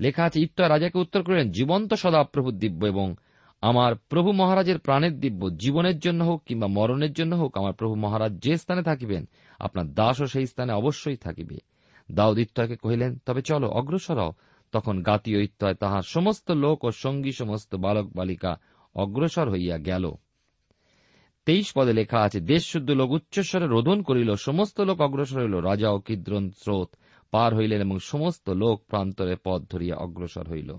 লেখা 0.00 0.24
আছে, 0.24 0.40
ইত্যয় 0.40 0.68
রাজাকে 0.68 0.98
উত্তর 0.98 1.22
করলেন, 1.22 1.50
জীবন্ত 1.50 1.94
সদাপ্রভুর 1.94 2.58
দিব্য 2.58 2.86
এবং 2.86 3.14
আমার 3.60 3.96
প্রভু 3.96 4.32
মহারাজের 4.32 4.78
প্রাণের 4.78 5.20
দিব্য। 5.20 5.56
জীবনের 5.56 5.98
জন্য 5.98 6.24
হোক 6.24 6.42
কিংবা 6.46 6.66
মরণের 6.66 7.12
জন্য 7.12 7.34
হোক, 7.34 7.58
আমার 7.58 7.72
প্রভু 7.72 7.94
মহারাজ 7.94 8.38
যে 8.38 8.56
স্থানে 8.56 8.82
থাকিবেন, 8.82 9.28
আপনার 9.58 9.94
দাসও 9.94 10.26
সেই 10.26 10.46
স্থানে 10.46 10.72
অবশ্যই 10.72 11.16
থাকিবে। 11.16 11.58
দাউদ 12.12 12.38
ইত্যয়কে 12.38 12.76
কহিলেন, 12.76 13.18
তবে 13.26 13.42
চলো, 13.42 13.68
অগ্রসর 13.68 14.30
তখন 14.72 15.02
গাতীয় 15.02 15.42
ইত্যয় 15.42 15.74
তাহার 15.74 16.02
সমস্ত 16.02 16.50
লোক 16.50 16.84
ও 16.84 16.90
সঙ্গী 16.90 17.32
সমস্ত 17.32 17.74
বালক 17.74 18.06
বালিকা 18.16 18.60
অগ্রসর 18.94 19.50
হইয়া 19.50 19.78
গেল। 19.78 20.12
তেইশ 21.46 21.72
পদে 21.74 21.92
লেখা 21.92 22.20
আছে, 22.20 22.40
দেশ 22.40 22.66
শুদ্ধ 22.66 22.90
লোক 22.90 23.10
উচ্চস্বরে 23.10 23.66
রোদন 23.66 24.02
করিল, 24.02 24.34
সমস্ত 24.34 24.80
লোক 24.80 25.00
অগ্রসর 25.00 25.40
হইল, 25.40 25.54
রাজা 25.54 25.90
ও 25.90 25.98
কিদ্রন 25.98 26.50
স্রোত 26.50 26.88
পার 27.30 27.54
হইলেন 27.54 27.80
এবং 27.80 27.98
সমস্ত 27.98 28.50
লোক 28.50 28.82
প্রান্তরে 28.88 29.36
পথ 29.44 29.62
ধরিয়া 29.70 29.96
অগ্রসর 29.96 30.48
হইল। 30.50 30.76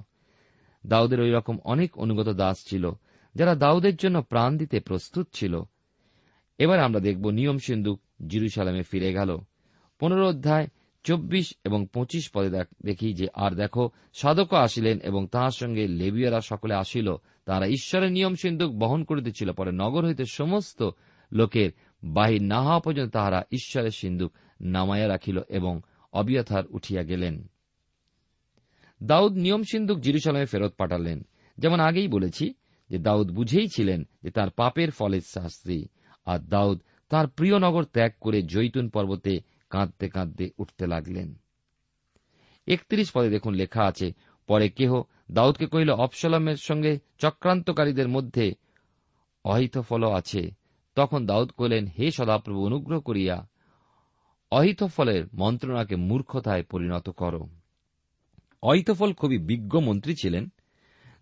দাউদের 0.88 1.22
ওই 1.22 1.32
রকম 1.32 1.58
অনেক 1.64 1.98
অনুগত 1.98 2.30
দাস 2.30 2.66
ছিল, 2.66 2.92
যারা 3.36 3.56
দাউদের 3.56 3.96
জন্য 3.96 4.22
প্রাণ 4.22 4.58
দিতে 4.58 4.80
প্রস্তুত 4.80 5.28
ছিল। 5.34 5.62
এবার 6.58 6.80
আমরা 6.80 7.00
দেখব 7.00 7.30
নিয়ম 7.30 7.58
সিন্ধুক 7.58 8.00
জিরুসালামে 8.28 8.84
ফিরে 8.84 9.14
গেল। 9.14 9.38
পনেরো 10.00 10.30
অধ্যায় 10.30 10.68
চব্বিশ 11.04 11.54
এবং 11.64 11.88
পঁচিশ 11.94 12.30
পদে 12.34 12.64
দেখি 12.86 13.14
যে, 13.14 13.28
আর 13.34 13.52
দেখো 13.52 13.90
সাধক 14.14 14.54
আসিলেন 14.54 15.00
এবং 15.00 15.28
তাহার 15.28 15.52
সঙ্গে 15.52 15.88
লেবিয়ারা 15.88 16.42
সকলে 16.42 16.74
আসিল। 16.74 17.16
তারা 17.46 17.68
ঈশ্বরের 17.68 18.12
নিয়ম 18.12 18.36
সিন্ধুক 18.36 18.74
বহন 18.74 19.04
করিতেছিল। 19.04 19.52
পরে 19.52 19.72
নগর 19.72 20.06
হইতে 20.06 20.26
সমস্ত 20.26 20.90
লোকের 21.32 21.72
বাহির 22.04 22.44
না 22.44 22.62
হওয়া 22.62 22.80
পর্যন্ত 22.80 23.14
তাহারা 23.14 23.44
ঈশ্বরের 23.52 23.92
সিন্ধুক 23.92 24.32
নামাইয়া 24.62 25.08
রাখিল 25.08 25.40
এবং 25.50 25.82
অবিয়থার 26.14 26.64
উঠিয়া 26.70 27.04
গেলেন। 27.04 27.48
দাউদ 29.04 29.32
নিয়ম 29.32 29.64
সিন্ধুক 29.64 30.00
জিরুসালামে 30.00 30.46
ফেরত 30.46 30.74
পাঠালেন। 30.78 31.26
যেমন 31.58 31.80
আগেই 31.80 32.08
বলেছি 32.08 32.54
যে, 32.90 32.98
দাউদ 32.98 33.32
বুঝেই 33.32 33.68
ছিলেন 33.68 34.08
যে, 34.24 34.32
তার 34.32 34.50
পাপের 34.50 34.92
ফলের 34.92 35.22
শাস্তি। 35.22 35.88
আর 36.26 36.40
দাউদ 36.40 36.82
তার 37.10 37.28
প্রিয় 37.28 37.60
নগর 37.60 37.84
ত্যাগ 37.84 38.12
করে 38.22 38.44
জৈতুন 38.44 38.90
পর্বতে 38.90 39.42
কাঁদতে 39.70 40.10
কাঁদতে 40.10 40.50
উঠতে 40.58 40.88
লাগলেন। 40.88 41.36
একত্রিশ 42.68 43.12
পদে 43.12 43.30
দেখুন 43.30 43.54
লেখা 43.54 43.84
আছে, 43.84 44.14
পরে 44.48 44.70
কেহ 44.70 45.02
দাউদকে 45.32 45.66
কহিল 45.66 45.90
অপসলামের 45.90 46.56
সঙ্গে 46.56 47.00
চক্রান্তকারীদের 47.18 48.08
মধ্যে 48.08 48.54
অহিতফল 49.46 50.12
আছে। 50.12 50.52
তখন 50.96 51.26
দাউদ 51.26 51.52
কহিলেন, 51.52 51.88
হে 51.88 52.12
সদাপ্রভু, 52.12 52.66
অনুগ্রহ 52.66 53.00
করিয়া 53.00 53.48
অহিতফলের 54.52 55.26
মন্ত্রণাকে 55.34 55.96
মূর্খতায় 55.96 56.64
পরিণত 56.64 57.10
করো। 57.10 57.48
অহিতফল 58.64 59.14
খুবই 59.14 59.38
বিজ্ঞ 59.38 59.80
মন্ত্রী 59.80 60.16
ছিলেন। 60.16 60.50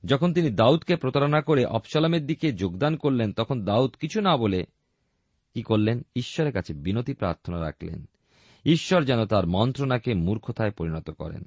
যখন 0.05 0.33
তিনি 0.33 0.49
দাউদকে 0.49 0.95
প্রতারণা 0.95 1.41
করে 1.41 1.65
অপসালামের 1.65 2.25
দিকে 2.25 2.53
যোগদান 2.53 2.95
করলেন, 2.95 3.33
তখন 3.33 3.65
দাউদ 3.65 3.95
কিছু 3.95 4.21
না 4.21 4.37
বলে 4.37 4.65
কি 5.53 5.63
করলেন? 5.63 6.05
ঈশ্বরের 6.15 6.53
কাছে 6.53 6.73
বিনতি 6.73 7.13
প্রার্থনা 7.13 7.59
রাখলেন। 7.59 8.09
ঈশ্বর 8.65 9.03
যেন 9.03 9.25
তার 9.25 9.47
মন্ত্রণাকে 9.47 10.13
মূর্খতায় 10.13 10.71
পরিণত 10.71 11.09
করেন। 11.09 11.43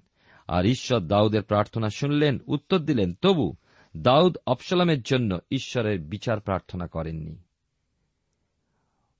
আর 0.48 0.66
ঈশ্বর 0.66 1.00
দাউদের 1.00 1.42
প্রার্থনা 1.42 1.88
শুনলেন, 1.88 2.38
উত্তর 2.46 2.78
দিলেন, 2.78 3.14
তবু 3.14 3.54
দাউদ 3.96 4.36
অপসালামের 4.46 5.02
জন্য 5.02 5.38
ঈশ্বরের 5.50 6.00
বিচার 6.00 6.40
প্রার্থনা 6.40 6.86
করেননি। 6.86 7.42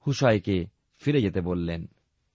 হুসাইকে 0.07 0.67
ফিরে 1.01 1.23
যেতে 1.23 1.41
বললেন 1.41 1.87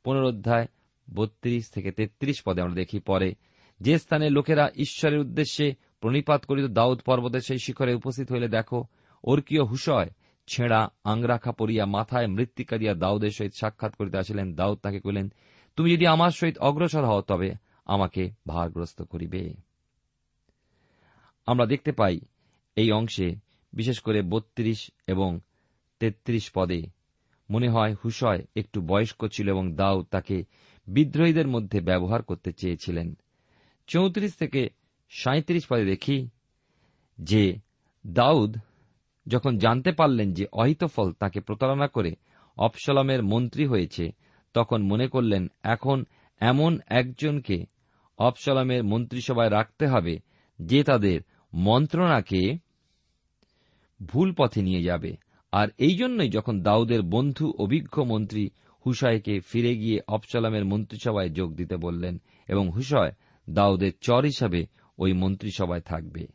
পুনরোধ্যায় 0.03 0.67
বত্রিশ 1.13 1.69
থেকে 1.69 1.91
তেত্রিশ 1.91 2.41
পদে 2.45 2.61
আমরা 2.61 2.75
দেখি 2.75 2.99
পরে, 2.99 3.35
যে 3.81 3.99
স্থানে 3.99 4.29
লোকেরা 4.29 4.69
ঈশ্বরের 4.75 5.19
উদ্দেশ্যে 5.19 5.75
প্রণিপাত 5.99 6.45
করিত 6.45 6.65
দাউদ 6.65 7.01
পর্বতের 7.01 7.41
সেই 7.41 7.57
শিখরে 7.57 7.93
উপস্থিত 7.93 8.31
হইলে 8.31 8.47
দেখো, 8.47 8.83
অর্কীয় 9.23 9.63
হুসয় 9.63 10.09
ছেঁড়া 10.47 10.89
আংরাখা 11.03 11.51
পরিয়া 11.51 11.85
মাথায় 11.85 12.27
মৃত্তিকা 12.27 12.77
দিয়া 12.77 12.93
দাউদের 12.93 13.31
সহিত 13.31 13.53
সাক্ষাৎ 13.53 13.95
করিতে 13.95 14.17
আসিলেন, 14.17 14.55
দাউদ 14.55 14.77
তাকে 14.77 14.99
কহিলেন, 14.99 15.33
তুমি 15.75 15.91
যদি 15.91 16.07
আমার 16.07 16.31
সহিত 16.31 16.57
অগ্রসর 16.57 17.05
হও, 17.05 17.21
তবে 17.21 17.53
আমাকে 17.85 18.31
ভারগ্রস্ত 18.47 19.01
করিবে। 19.01 19.53
আমরা 21.45 21.65
দেখতে 21.65 21.91
পাই 21.91 22.19
এই 22.75 22.91
অংশে 22.91 23.35
বিশেষ 23.73 23.99
করে 23.99 24.21
বত্রিশ 24.21 24.91
এবং 25.07 25.39
তেত্রিশ 25.99 26.51
পদে 26.51 26.81
মনে 27.49 27.69
হয় 27.69 27.95
হুসয় 28.03 28.45
একটু 28.55 28.81
বয়স্ক 28.81 29.27
ছিল 29.27 29.49
এবং 29.49 29.75
দাউদ 29.75 30.05
তাকে 30.11 30.43
বিদ্রোহীদের 30.87 31.47
মধ্যে 31.47 31.81
ব্যবহার 31.81 32.23
করতে 32.23 32.51
চেয়েছিলেন। 32.51 33.17
চৌত্রিশ 33.87 34.33
থেকে 34.33 34.69
সাঁত্রিশ 35.09 35.67
পদে 35.67 35.85
দেখি 35.85 36.29
যে 37.17 37.59
দাউদ 38.07 38.57
যখন 39.27 39.57
জানতে 39.57 39.91
পারলেন 39.91 40.33
যে 40.33 40.45
অহিতফল 40.51 41.11
তাকে 41.11 41.39
প্রতারণা 41.39 41.87
করে 41.87 42.15
অপসলামের 42.57 43.23
মন্ত্রী 43.23 43.65
হয়েছে, 43.65 44.11
তখন 44.53 44.83
মনে 44.83 45.07
করলেন, 45.07 45.47
এখন 45.63 46.05
এমন 46.39 46.79
একজনকে 46.87 47.65
অপসলামের 48.17 48.83
মন্ত্রিসভায় 48.83 49.49
রাখতে 49.49 49.87
হবে 49.87 50.19
যে 50.61 50.83
তাদের 50.83 51.21
মন্ত্রণাকে 51.53 52.57
ভুল 54.05 54.33
পথে 54.37 54.61
নিয়ে 54.61 54.83
যাবে। 54.83 55.17
আর 55.51 55.67
এই 55.77 55.95
জন্যই 55.95 56.29
যখন 56.29 56.61
দাউদের 56.61 57.01
বন্ধু 57.01 57.53
অভিজ্ঞ 57.59 58.03
মন্ত্রী 58.03 58.49
হুসাইকে 58.85 59.39
ফিরে 59.39 59.75
গিয়ে 59.75 59.99
অপসালামের 60.07 60.65
মন্ত্রিসভায় 60.65 61.29
যোগ 61.29 61.55
দিতে 61.55 61.77
বললেন 61.77 62.17
এবং 62.47 62.69
হুসয় 62.69 63.11
দাউদের 63.49 63.91
চর 64.01 64.23
হিসাবে 64.23 64.65
ওই 64.97 65.13
মন্ত্রিসভায় 65.13 65.81
থাকবে। 65.81 66.27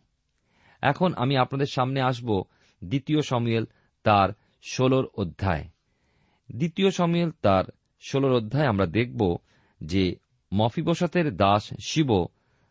এখন 0.83 1.15
আমি 1.15 1.37
আপনাদের 1.37 1.67
সামনে 1.73 2.01
আসব 2.01 2.43
দ্বিতীয় 2.85 3.23
সমিয়েল 3.23 3.65
তার 4.03 4.29
ষোলর 4.63 5.07
অধ্যায়। 5.15 5.65
দ্বিতীয় 6.53 6.91
সমিয়েল 6.91 7.31
তার 7.43 7.65
ষোলর 8.01 8.33
অধ্যায় 8.33 8.67
আমরা 8.67 8.87
দেখব 8.87 9.37
যে 9.81 10.17
মফিবসতের 10.55 11.37
দাস 11.37 11.75
শিব 11.85 12.27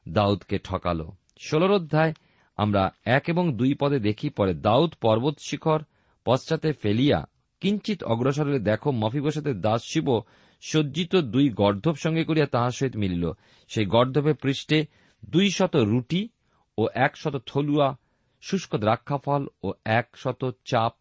দাউদকে 0.08 0.60
ঠকাল। 0.60 1.10
ষোলর 1.40 1.72
অধ্যায় 1.72 2.14
আমরা 2.58 2.94
এক 3.06 3.24
এবং 3.28 3.56
দুই 3.56 3.74
পদে 3.74 4.00
দেখি, 4.00 4.30
পরে 4.30 4.54
দাউদ 4.54 4.94
পর্বত 5.02 5.36
শিখর 5.40 5.80
পশ্চাতে 6.26 6.74
ফেলিয়া 6.74 7.26
কিঞ্চিত 7.62 8.04
অগ্রসর 8.04 8.60
দেখো 8.60 8.92
মফিবসতের 8.92 9.62
দাস 9.62 9.82
শিব 9.84 10.20
সজ্জিত 10.62 11.16
দুই 11.16 11.50
গর্ধব 11.50 11.96
সঙ্গে 11.96 12.24
করিয়া 12.24 12.46
তাহার 12.46 12.72
সহিত 12.72 12.96
মিলিল। 12.96 13.32
সেই 13.68 13.86
গর্ধবের 13.86 14.36
পৃষ্ঠে 14.36 14.86
দুই 15.30 15.50
শত 15.52 15.76
রুটি 15.76 16.30
ও 16.78 16.88
এক 16.94 17.18
শত 17.18 17.42
থলুয়া 17.46 17.98
শুষ্ক 18.42 18.76
দ্রাক্ষা 18.76 19.18
ফল 19.18 19.48
ও 19.64 19.74
এক 19.86 20.08
শত 20.16 20.52
চাপ, 20.66 20.94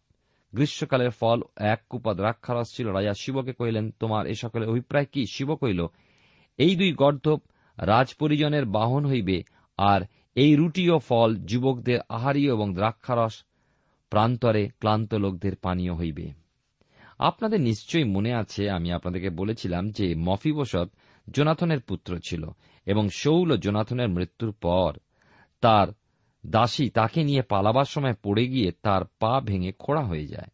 গ্রীষ্মকালের 0.53 1.09
ফল 1.09 1.41
এক 1.57 1.79
কুপা 1.89 2.13
দ্রাক্ষারস 2.13 2.75
ছিল। 2.75 2.87
রাজা 2.87 3.13
শিবকে 3.13 3.53
কহিলেন, 3.53 3.91
তোমার 3.99 4.27
এ 4.27 4.35
সকলের 4.35 4.69
অভিপ্রায় 4.69 5.05
কি? 5.05 5.25
শিব 5.25 5.55
কহিল, 5.55 5.87
এই 6.57 6.75
দুই 6.75 6.91
গর্ধব 6.93 7.39
রাজপরিজনের 7.77 8.65
বাহন 8.65 9.05
হইবে, 9.05 9.43
আর 9.77 10.01
এই 10.35 10.55
রুটি 10.55 10.89
ও 10.89 10.97
ফল 10.99 11.35
যুবকদের 11.35 11.99
আহারীয় 12.09 12.51
এবং 12.51 12.73
দ্রাক্ষারস 12.73 13.43
প্রান্তরে 14.09 14.69
ক্লান্ত 14.79 15.13
লোকদের 15.13 15.55
পানীয় 15.55 15.93
হইবে। 15.93 16.25
আপনাদের 17.19 17.61
নিশ্চয়ই 17.61 18.03
মনে 18.03 18.33
আছে, 18.33 18.69
আমি 18.69 18.91
আপনাদেরকে 18.91 19.29
বলেছিলাম 19.29 19.89
যে 19.89 20.15
মফিবসত 20.15 20.89
জোনাথনের 21.29 21.79
পুত্র 21.79 22.19
ছিল 22.23 22.43
এবং 22.85 23.09
শৌল 23.09 23.57
জোনাথনের 23.57 24.09
মৃত্যুর 24.09 24.51
পর 24.51 24.93
তার 25.61 25.87
দাসী 26.45 26.89
তাকে 26.89 27.23
নিয়ে 27.23 27.41
পালাবার 27.41 27.85
সময় 27.85 28.13
পড়ে 28.23 28.47
গিয়ে 28.47 28.71
তার 28.83 29.01
পা 29.19 29.41
ভেঙে 29.41 29.71
খোড়া 29.71 30.03
হয়ে 30.03 30.27
যায়। 30.27 30.47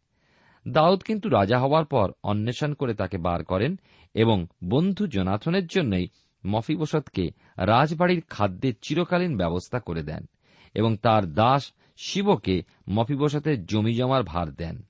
দাউদ 0.68 1.02
কিন্তু 1.02 1.28
রাজা 1.28 1.58
হওয়ার 1.58 1.84
পর 1.84 2.12
অন্বেষণ 2.22 2.74
করে 2.74 2.94
তাকে 2.94 3.18
বার 3.18 3.44
করেন 3.44 3.80
এবং 4.14 4.46
বন্ধু 4.64 5.06
জোনাথনের 5.06 5.66
জন্যই 5.66 6.06
মফিবসতকে 6.46 7.30
রাজবাড়ির 7.56 8.22
খাদ্যের 8.28 8.74
চিরকালীন 8.82 9.36
ব্যবস্থা 9.36 9.78
করে 9.78 10.02
দেন 10.02 10.26
এবং 10.74 10.96
তার 10.96 11.34
দাস 11.34 11.72
শিবকে 11.96 12.62
মফিবসতের 12.90 13.66
জমি 13.66 13.94
জমার 13.94 14.22
ভার 14.22 14.54
দেন। 14.54 14.82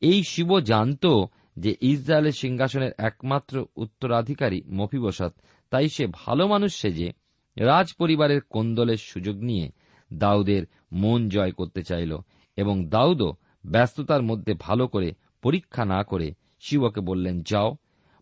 এই 0.00 0.22
শিব 0.22 0.60
জানত 0.60 1.06
যে 1.56 1.76
ইসরায়েলের 1.80 2.32
সিংহাসনের 2.32 2.92
একমাত্র 2.98 3.66
উত্তরাধিকারী 3.76 4.62
মফিবসত, 4.70 5.34
তাই 5.70 5.88
সে 5.88 6.06
ভালো 6.06 6.48
মানুষ 6.48 6.74
সেজে 6.80 7.12
রাজ 7.60 7.88
পরিবারের 7.98 8.40
কোন্দলের 8.50 8.96
সুযোগ 8.96 9.36
নিয়ে 9.42 9.66
দাউদের 10.12 10.62
মন 10.92 11.28
জয় 11.28 11.50
করতে 11.50 11.82
চাইল 11.82 12.18
এবং 12.56 12.86
দাউদও 12.86 13.30
ব্যস্ততার 13.66 14.22
মধ্যে 14.22 14.54
ভালো 14.54 14.88
করে 14.88 15.12
পরীক্ষা 15.42 15.84
না 15.84 16.02
করে 16.02 16.34
শিবকে 16.60 17.00
বললেন, 17.00 17.42
যাও 17.42 17.76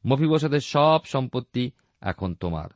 মফিবসতের 0.07 0.61
সব 0.61 1.01
সম্পত্তি 1.05 1.71
এখন 2.01 2.35
তোমার। 2.35 2.69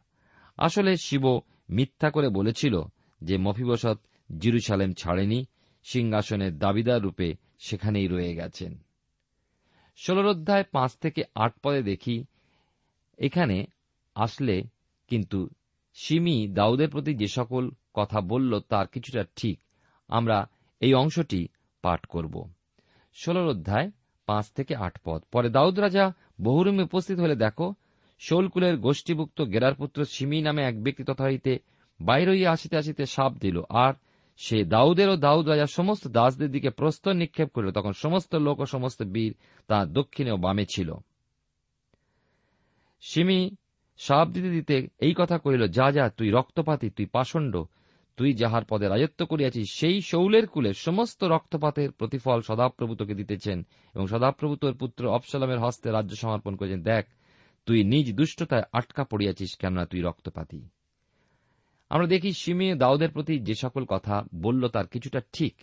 আসলে 0.59 0.97
শিব 0.97 1.25
মিথ্যা 1.71 2.11
করে 2.11 2.29
বলেছিল 2.29 2.83
যে 3.21 3.39
মফিবসত 3.39 3.99
জিরুসালেম 4.31 4.93
ছাড়েনি, 4.93 5.47
সিংহাসনের 5.85 6.59
দাবিদার 6.59 7.03
রূপে 7.03 7.35
সেখানেই 7.59 8.09
রয়ে 8.09 8.35
গেছেন। 8.35 8.73
ষোলর 9.97 10.27
অধ্যায় 10.27 10.65
পাঁচ 10.73 10.93
থেকে 10.97 11.23
আট 11.35 11.53
পদে 11.63 11.83
দেখি, 11.83 12.25
এখানে 13.19 13.67
আসলে 14.15 14.63
কিন্তু 15.09 15.49
সিমি 15.95 16.49
দাউদের 16.49 16.91
প্রতি 16.91 17.15
যে 17.15 17.27
সকল 17.27 17.71
কথা 17.95 18.21
বলল 18.21 18.61
তার 18.61 18.87
কিছুটা 18.87 19.25
ঠিক। 19.37 19.61
আমরা 20.09 20.49
এই 20.81 20.95
অংশটি 20.95 21.49
পাঠ 21.83 22.07
করব। 22.07 22.53
ষোলর 23.15 23.47
অধ্যায়, 23.47 23.91
পাঁচ 24.27 24.51
থেকে 24.51 24.77
আট 24.77 24.99
পদ। 25.05 25.23
পরে 25.33 25.51
দাউদ 25.51 25.81
রাজা 25.81 26.13
বহুরুমে 26.41 26.83
উপস্থিত 26.83 27.19
হলে 27.19 27.37
দেখো, 27.37 27.75
শোলকুলের 28.19 28.77
গোষ্ঠীভুক্ত 28.77 29.43
গেরার 29.43 29.75
পুত্র 29.75 30.05
সিমি 30.05 30.41
নামে 30.41 30.63
এক 30.63 30.83
ব্যক্তি 30.83 31.05
তথা 31.05 31.25
হইতে 31.25 31.59
বাইর 32.01 32.31
হইয়া 32.31 32.53
আসিতে 32.53 32.77
আসিতে 32.77 33.07
সাপ 33.07 33.33
দিল। 33.33 33.63
আর 33.71 33.95
সে 34.37 34.65
দাউদের 34.65 35.09
ও 35.09 35.17
দাউদ 35.17 35.49
রাজার 35.49 35.67
সমস্ত 35.67 36.09
দাসদের 36.09 36.51
দিকে 36.51 36.71
প্রস্তর 36.71 37.13
নিক্ষেপ 37.13 37.51
করিল। 37.51 37.71
তখন 37.71 37.93
সমস্ত 37.93 38.35
লোক 38.35 38.61
ও 38.61 38.67
সমস্ত 38.67 39.03
বীর 39.03 39.35
তাঁর 39.67 39.93
দক্ষিণে 39.93 40.31
ও 40.31 40.37
বামে 40.37 40.67
ছিল। 40.75 40.95
সিমি 43.01 43.57
সাপ 43.97 44.29
দিতে 44.29 44.51
দিতে 44.51 44.89
এই 44.99 45.15
কথা 45.17 45.39
কহিল, 45.39 45.67
যা 45.69 45.91
যা, 45.93 46.09
তুই 46.09 46.31
রক্তপাতি, 46.31 46.91
তুই 46.91 47.07
পাষণ্ড, 47.07 47.65
তুই 48.17 48.35
যাহার 48.35 48.65
পদে 48.65 48.89
রাজত্ব 48.89 49.27
করিয়াছিস, 49.27 49.73
সেই 49.73 50.01
শৌলের 50.01 50.47
কুলের 50.47 50.75
সমস্ত 50.75 51.25
রক্তপাতের 51.25 51.93
প্রতিফল 51.93 52.41
সদাপ্রভু 52.41 52.95
তোকে 52.95 53.15
দিতেছেন 53.15 53.67
এবং 53.95 54.07
সদাপ্রভু 54.07 54.57
তোর 54.57 54.75
পুত্র 54.75 55.09
অপসালামের 55.09 55.59
হস্তে 55.59 55.91
রাজ্য 55.91 56.17
সমর্পণ 56.17 56.57
করেছেন। 56.57 56.83
দেখ, 56.83 57.07
তুই 57.67 57.85
নিজ 57.85 58.15
দুষ্টতায় 58.15 58.63
আটকা 58.73 59.05
পড়িয়াছিস 59.05 59.57
কেননা 59.57 59.85
তুই 59.85 60.01
রক্তপাতি। 60.01 60.69
আমরা 61.91 62.07
দেখি 62.07 62.33
সিমিয়ে 62.33 62.75
দাউদের 62.75 63.11
প্রতি 63.11 63.39
যে 63.39 63.55
সকল 63.55 63.85
কথা 63.85 64.25
বলল 64.35 64.69
তার 64.69 64.87
কিছুটা 64.87 65.21
ঠিক। 65.33 65.55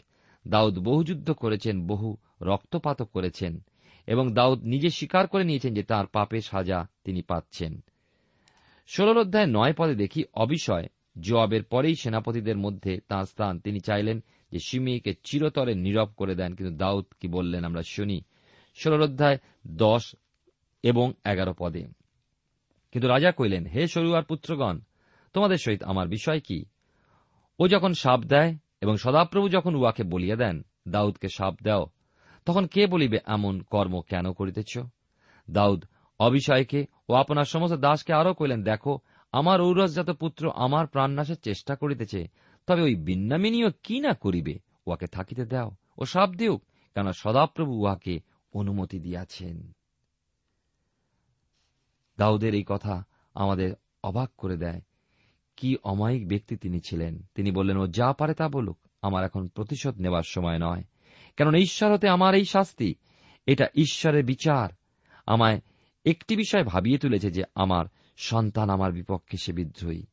দাউদ 0.48 0.80
বহু 0.80 1.04
যুদ্ধ 1.04 1.32
করেছেন, 1.32 1.88
বহু 1.88 2.18
রক্তপাতও 2.42 3.06
করেছেন 3.06 3.63
এবং 4.08 4.34
দাউদ 4.34 4.63
নিজে 4.63 4.89
স্বীকার 4.89 5.28
করে 5.28 5.44
নিয়েছেন 5.44 5.74
যে 5.74 5.84
তার 5.84 6.06
পাপে 6.08 6.42
সাজা 6.42 6.88
তিনি 7.04 7.22
পাচ্ছেন। 7.22 7.84
ষোল 8.95 9.17
অধ্যায় 9.17 9.45
নয় 9.45 9.73
পদে 9.73 9.95
দেখি 9.95 10.23
অবিষয়। 10.34 10.86
জোয়াবের 11.19 11.63
পরেই 11.63 11.95
সেনাপতিদের 11.95 12.58
মধ্যে 12.58 12.99
তাঁর 13.08 13.25
স্থান। 13.25 13.60
তিনি 13.60 13.80
চাইলেন 13.80 14.23
যে 14.52 14.60
সিমিকে 14.60 15.13
চিরতরে 15.23 15.75
নীরব 15.75 16.10
করে 16.17 16.36
দেন, 16.36 16.56
কিন্তু 16.56 16.75
দাউদ 16.78 17.06
কি 17.19 17.28
বললেন 17.28 17.65
আমরা 17.65 17.82
শুনি। 17.82 18.21
ষোল 18.75 19.04
অধ্যায় 19.04 19.38
দশ 19.67 20.15
এবং 20.84 21.13
এগারো 21.25 21.54
পদে। 21.60 21.88
কিন্তু 22.91 23.08
রাজা 23.08 23.32
কইলেন, 23.32 23.65
হে 23.65 23.88
সরুয়ার 23.88 24.23
পুত্রগণ, 24.23 24.80
তোমাদের 25.34 25.58
সহিত 25.58 25.84
আমার 25.84 26.08
বিষয় 26.08 26.39
কি? 26.39 26.65
ও 27.60 27.67
যখন 27.67 27.93
সাপ 27.93 28.19
দেয় 28.19 28.56
এবং 28.82 28.97
সদাপ্রভু 28.97 29.49
যখন 29.49 29.75
উহাকে 29.75 30.04
বলিয়া 30.04 30.36
দেন, 30.36 30.65
দাউদকে 30.88 31.28
সাপ 31.28 31.56
দাও, 31.63 31.86
তখন 32.45 32.67
কে 32.67 32.88
বলিবে 32.88 33.17
এমন 33.25 33.62
কর্ম 33.62 34.02
কেন 34.02 34.34
করিতেছ? 34.34 34.78
দাউদ, 35.52 35.86
অবিষয়কে 36.19 36.86
ও 37.10 37.13
আপনার 37.13 37.45
সমস্ত 37.45 37.76
দাসকে 37.76 38.13
আরও 38.13 38.34
কইলেন, 38.34 38.63
দেখো, 38.63 39.00
আমার 39.32 39.62
ঔরসজাত 39.62 40.10
পুত্র 40.10 40.52
আমার 40.56 40.88
প্রাণনাশের 40.88 41.39
চেষ্টা 41.39 41.76
করিতেছে, 41.76 42.28
তবে 42.67 42.82
ওই 42.82 42.95
বিন্নামিনীও 42.95 43.69
কি 43.84 44.00
না 44.00 44.13
করিবে? 44.13 44.60
উহাকে 44.86 45.08
থাকিতে 45.08 45.45
দাও 45.45 45.72
ও 45.98 46.06
সাপ 46.06 46.30
দিউক 46.30 46.63
কেন 46.93 47.12
সদাপ্রভু 47.12 47.72
উহাকে 47.72 48.19
অনুমতি 48.54 49.00
দিয়াছেন। 49.00 49.72
দাউদের 52.17 52.56
এই 52.56 52.63
কথা 52.67 53.04
আমাদের 53.34 53.74
অবাক 54.04 54.32
করে 54.38 54.58
দেয়। 54.58 54.82
কি 55.58 55.78
অমায়িক 55.84 56.28
ব্যক্তি 56.28 56.58
তিনি 56.58 56.80
ছিলেন। 56.80 57.22
তিনি 57.36 57.52
বললেন, 57.52 57.78
ও 57.78 57.88
যা 57.88 58.13
পারে 58.13 58.34
তা 58.34 58.50
বলুক, 58.50 58.78
আমার 59.02 59.24
এখন 59.24 59.48
প্রতিশোধ 59.48 60.00
নেবার 60.00 60.24
সময় 60.28 60.60
নয়। 60.60 60.84
কেননা 61.38 61.58
ঈশ্বর 61.58 61.93
হতে 61.93 62.10
আমার 62.10 62.36
এই 62.36 62.45
শাস্তি, 62.45 62.95
এটা 63.45 63.67
ঈশ্বরের 63.76 64.26
বিচার। 64.26 64.69
আমায় 65.26 65.62
একটি 66.06 66.36
বিষয় 66.36 66.64
ভাবিয়ে 66.64 66.98
তুলেছে 66.98 67.32
যে 67.32 67.44
আমার 67.56 67.86
সন্তান 68.18 68.70
আমার 68.70 68.92
বিপক্ষে 68.92 69.38
সে 69.38 69.54
বিদ্রোহী। 69.54 70.04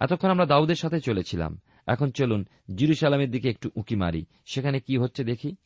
এতক্ষণ 0.00 0.28
আমরা 0.28 0.46
দাউদের 0.46 0.74
সাথে 0.74 1.00
চলেছিলাম। 1.00 1.60
এখন 1.86 2.10
চলুন 2.10 2.44
জিরুসালামের 2.74 3.30
দিকে 3.30 3.48
একটু 3.48 3.70
উঁকি 3.74 3.96
মারি। 3.96 4.24
সেখানে 4.46 4.80
কি 4.80 4.96
হচ্ছে 4.96 5.24
দেখি? 5.24 5.56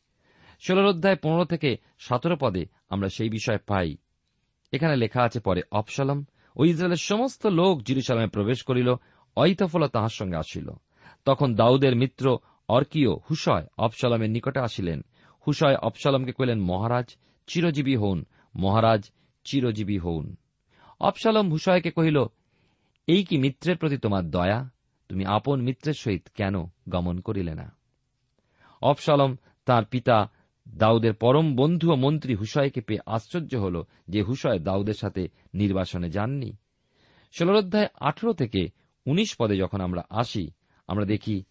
ষোলোর 0.67 0.85
অধ্যায় 0.85 1.15
পনেরো 1.15 1.45
থেকে 1.45 1.77
সতেরো 1.99 2.37
পদে 2.39 2.65
আমরা 2.89 3.09
সেই 3.09 3.29
বিষয় 3.29 3.57
পাই। 3.57 3.97
এখানে 4.71 4.95
লেখা 4.95 5.23
আছে 5.23 5.39
পরে 5.39 5.61
অপসালম 5.71 6.25
ও 6.55 6.65
ইসরায়েলের 6.65 6.97
সমস্ত 6.97 7.47
লোক 7.47 7.81
জিরুসালামে 7.81 8.27
প্রবেশ 8.27 8.63
করিল 8.63 8.95
অইতফল 9.35 9.87
তাহার 9.87 10.09
সঙ্গে 10.09 10.37
আসিল। 10.37 10.69
তখন 11.25 11.55
দাউদের 11.55 11.95
মিত্র 11.95 12.37
অর্কিও 12.67 13.19
হুসয় 13.29 13.65
অপসালমের 13.77 14.29
নিকটে 14.29 14.59
আসিলেন। 14.59 15.01
হুসয় 15.47 15.75
অপসালমকে 15.75 16.31
কইলেন, 16.31 16.59
মহারাজ, 16.59 17.15
চিরজীবী 17.47 17.95
হউন। 17.95 18.25
মহারাজ 18.55 19.11
চিরজীবী 19.49 19.97
হউন। 19.97 20.35
অপসালম 20.99 21.49
হুসয়কে 21.49 21.91
কহিল, 21.91 22.25
এই 23.07 23.23
কি 23.23 23.37
মিত্রের 23.37 23.77
প্রতি 23.77 23.97
তোমার 23.97 24.31
দয়া? 24.31 24.69
তুমি 25.09 25.25
আপন 25.25 25.61
মিত্রের 25.61 25.93
সহিত 25.93 26.27
কেন 26.35 26.55
গমন 26.89 27.19
করিলে 27.19 27.55
না? 27.55 27.75
অপসালম 28.81 29.35
তার 29.65 29.85
পিতা 29.85 30.31
দাউদের 30.77 31.13
পরম 31.13 31.55
বন্ধু 31.55 31.91
ও 31.91 31.95
মন্ত্রী 31.95 32.35
হুসয়কে 32.35 32.81
পেয়ে 32.81 32.99
আশ্চর্য 33.05 33.55
হল 33.55 33.83
যে 34.07 34.21
হুসয় 34.21 34.59
দাউদের 34.59 34.93
সাথে 34.93 35.27
নির্বাসনে 35.53 36.09
যাননি। 36.09 36.57
ষোলোর 37.39 37.55
অধ্যায় 37.55 37.87
আঠেরো 37.99 38.33
থেকে 38.33 38.67
উনিশ 39.05 39.35
পদে 39.39 39.57
যখন 39.57 39.81
আমরা 39.81 40.01
আসি, 40.09 40.51
আমরা 40.87 41.05
দেখি 41.05 41.43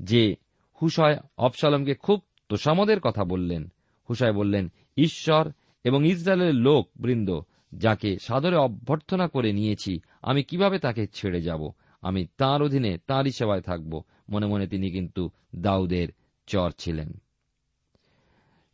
যে 0.00 0.36
হুসয় 0.82 1.16
অপসালমকে 1.38 1.94
খুব 1.94 2.22
তোষামদের 2.48 3.00
কথা 3.00 3.24
বললেন। 3.24 3.72
হুসায় 4.08 4.32
বললেন, 4.32 4.72
ঈশ্বর 4.96 5.52
এবং 5.84 6.06
ইসরায়েলের 6.06 6.54
লোক, 6.54 6.90
বৃন্দ, 6.96 7.40
যাকে 7.74 8.18
সাদরে 8.18 8.56
অভ্যর্থনা 8.56 9.28
করে 9.28 9.52
নিয়েছি, 9.52 10.00
আমি 10.22 10.42
কীভাবে 10.42 10.78
তাকে 10.78 11.06
ছেড়ে 11.06 11.42
যাব? 11.42 11.70
আমি 12.02 12.26
তাঁর 12.36 12.62
অধীনে 12.62 12.98
তাঁরই 13.06 13.30
সেবায় 13.30 13.60
থাকব। 13.60 14.02
মনে 14.28 14.46
মনে 14.46 14.66
তিনি 14.66 14.90
কিন্তু 14.90 15.30
দাউদের 15.56 16.08
চর 16.46 16.70
ছিলেন। 16.78 17.22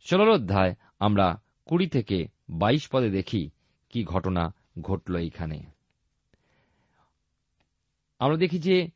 ষোলোর 0.09 0.29
অধ্যায়, 0.29 0.75
আমরা 0.99 1.41
কুড়ি 1.65 1.87
থেকে 1.87 2.27
বাইশ 2.49 2.89
পদে 2.89 3.09
দেখি 3.09 3.49
কি 3.89 4.03
ঘটনা 4.03 4.53
ঘটল 4.81 5.15
এইখানে। 5.15 5.63
আমরা 8.19 8.37
দেখি 8.37 8.59
যে 8.59 8.89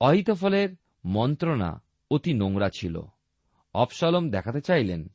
অহিতফলের 0.00 0.68
মন্ত্রণা 1.04 1.82
অতি 2.10 2.34
নোংরা 2.34 2.70
ছিল। 2.74 3.00
অপসালম 3.74 4.30
দেখাতে 4.30 4.60
চাইলেন 4.60 5.10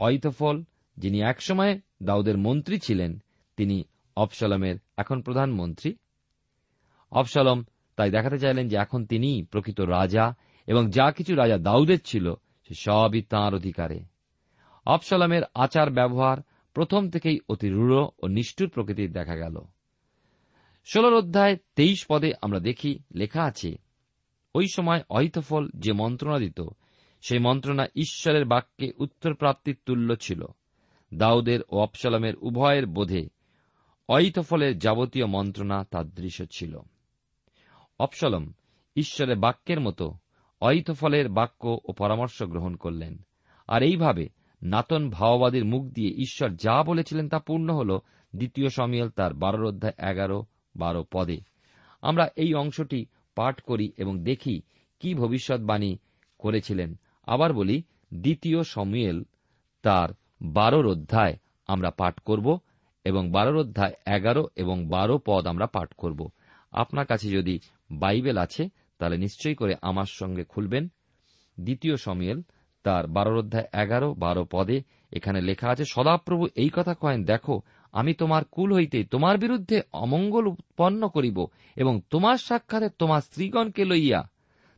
অহিতফল 0.00 0.64
যিনি 0.96 1.20
একসময় 1.20 1.80
দাউদের 2.02 2.38
মন্ত্রী 2.38 2.78
ছিলেন, 2.78 3.22
তিনি 3.56 3.84
অপসালমের 4.16 4.76
এখন 4.96 5.22
প্রধানমন্ত্রী। 5.22 5.94
অপসালম 7.10 7.64
তাই 7.96 8.10
দেখাতে 8.10 8.38
চাইলেন 8.38 8.68
যে 8.68 8.76
এখন 8.76 9.06
তিনি 9.06 9.42
প্রকৃত 9.42 9.80
রাজা 9.80 10.34
এবং 10.66 10.90
যা 10.90 11.12
কিছু 11.12 11.34
রাজা 11.34 11.58
দাউদের 11.58 12.00
ছিল, 12.00 12.34
সে 12.62 12.74
সবই 12.74 13.22
তাঁর 13.22 13.54
অধিকারে। 13.54 14.00
অপসালামের 14.86 15.42
আচার 15.54 15.90
ব্যবহার 15.90 16.36
প্রথম 16.74 17.10
থেকেই 17.10 17.38
অতি 17.48 17.68
রূঢ় 17.68 18.08
ও 18.22 18.26
নিষ্ঠুর 18.26 18.68
প্রকৃতির 18.68 19.12
দেখা 19.12 19.36
গেল। 19.36 19.60
ষোলর 20.86 21.14
অধ্যায় 21.14 21.56
তেইশ 21.76 22.06
পদে 22.08 22.32
আমরা 22.42 22.60
দেখি, 22.60 22.98
লেখা 23.14 23.42
আছে, 23.42 23.78
ওই 24.54 24.66
সময় 24.74 25.02
অহিতফল 25.08 25.70
যে 25.76 25.92
মন্ত্রণা 25.92 26.38
দিত 26.38 26.60
সেই 27.20 27.38
মন্ত্রণা 27.38 27.86
ঈশ্বরের 27.96 28.44
বাক্যে 28.44 28.92
উত্তর 28.98 29.34
প্রাপ্তির 29.34 29.76
তুল্য 29.86 30.16
ছিল। 30.16 30.44
দাউদের 31.14 31.60
ও 31.68 31.78
অপসালামের 31.78 32.34
উভয়ের 32.36 32.86
বোধে 32.86 33.28
অহিতফলের 34.08 34.78
যাবতীয় 34.78 35.26
মন্ত্রণা 35.26 35.84
তার 35.90 36.08
দৃশ্য 36.10 36.46
ছিল। 36.52 36.78
অপসালম 37.98 38.52
ঈশ্বরের 38.96 39.36
বাক্যের 39.36 39.80
মতো 39.80 40.14
অহিতফলের 40.60 41.28
বাক্য 41.28 41.78
ও 41.84 41.92
পরামর্শ 41.92 42.42
গ্রহণ 42.42 42.76
করলেন। 42.76 43.18
আর 43.68 43.82
এইভাবে 43.82 44.28
নাতন 44.62 45.10
ভাওবাদীর 45.10 45.64
মুখ 45.64 45.84
দিয়ে 45.84 46.10
ঈশ্বর 46.10 46.50
যা 46.50 46.82
বলেছিলেন 46.82 47.28
তা 47.28 47.38
পূর্ণ 47.38 47.74
হল 47.74 47.98
দ্বিতীয় 48.36 48.68
সমিয়াল 48.68 49.10
তার 49.10 49.34
বারোর 49.34 49.66
অধ্যায় 49.66 50.10
এগারো, 50.10 50.46
বারো 50.76 51.04
পদে। 51.12 51.40
আমরা 52.02 52.28
এই 52.36 52.54
অংশটি 52.54 53.06
পাঠ 53.34 53.60
করি 53.60 53.92
এবং 53.96 54.24
দেখি 54.24 54.62
কি 55.00 55.14
ভবিষ্যৎবাণী 55.14 55.98
করেছিলেন 56.38 56.98
আবার 57.30 57.50
বলি, 57.52 57.76
দ্বিতীয় 58.14 58.60
সমিয়েল 58.74 59.18
তার 59.84 60.08
বারোর 60.56 60.86
অধ্যায় 60.86 61.34
আমরা 61.68 61.90
পাঠ 61.90 62.14
করব 62.20 62.46
এবং 63.04 63.22
বারোর 63.30 63.56
অধ্যায় 63.56 63.94
এগারো 64.06 64.42
এবং 64.56 64.76
বারো 64.86 65.14
পদ 65.26 65.42
আমরা 65.46 65.66
পাঠ 65.66 65.88
করব। 65.92 66.20
আপনার 66.72 67.06
কাছে 67.06 67.26
যদি 67.30 67.54
বাইবেল 67.92 68.36
আছে, 68.38 68.64
তাহলে 68.98 69.16
নিশ্চয়ই 69.16 69.54
করে 69.54 69.74
আমার 69.80 70.08
সঙ্গে 70.10 70.44
খুলবেন। 70.44 70.84
দ্বিতীয় 71.58 71.96
সমিয়েল 71.96 72.38
তার 72.84 73.04
বারোর 73.06 73.36
অধ্যায় 73.36 73.68
এগারো, 73.72 74.08
বারো 74.14 74.42
পদে 74.44 74.76
এখানে 75.12 75.40
লেখা 75.40 75.66
আছে, 75.68 75.84
সদাপ্রভু 75.84 76.44
এই 76.56 76.70
কথা 76.70 76.94
কয়েন, 76.94 77.20
দেখো, 77.24 77.54
আমি 77.94 78.12
তোমার 78.14 78.42
কুল 78.50 78.68
হইতে 78.72 78.98
তোমার 79.04 79.36
বিরুদ্ধে 79.38 79.76
অমঙ্গল 79.92 80.44
উৎপন্ন 80.46 81.02
করিব 81.08 81.38
এবং 81.76 81.94
তোমার 82.10 82.36
সাক্ষাতে 82.38 82.88
তোমার 82.98 83.20
স্ত্রীগণকে 83.20 83.82
লইয়া 83.84 84.20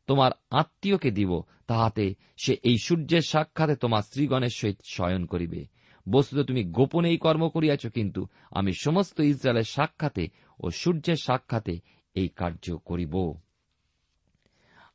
তোমার 0.07 0.31
আত্মীয়কে 0.51 1.11
দিব, 1.11 1.43
তাহাতে 1.67 2.15
সে 2.45 2.57
এই 2.63 2.77
সূর্যের 2.79 3.21
সাক্ষাতে 3.21 3.77
তোমার 3.77 4.03
স্ত্রীগণের 4.03 4.51
সহিত 4.55 4.79
শয়ন 4.91 5.27
করিবে। 5.27 5.67
বস্তুত 6.09 6.47
তুমি 6.47 6.65
গোপনে 6.65 7.09
এই 7.11 7.17
কর্ম 7.17 7.49
করিয়াছ, 7.49 7.87
কিন্তু 7.87 8.27
আমি 8.51 8.73
সমস্ত 8.81 9.21
ইসরায়েলের 9.21 9.65
সাক্ষাতে 9.65 10.29
ও 10.61 10.71
সূর্যের 10.71 11.17
সাক্ষাতে 11.17 11.81
এই 12.15 12.29
কার্য 12.29 12.77
করিব। 12.77 13.35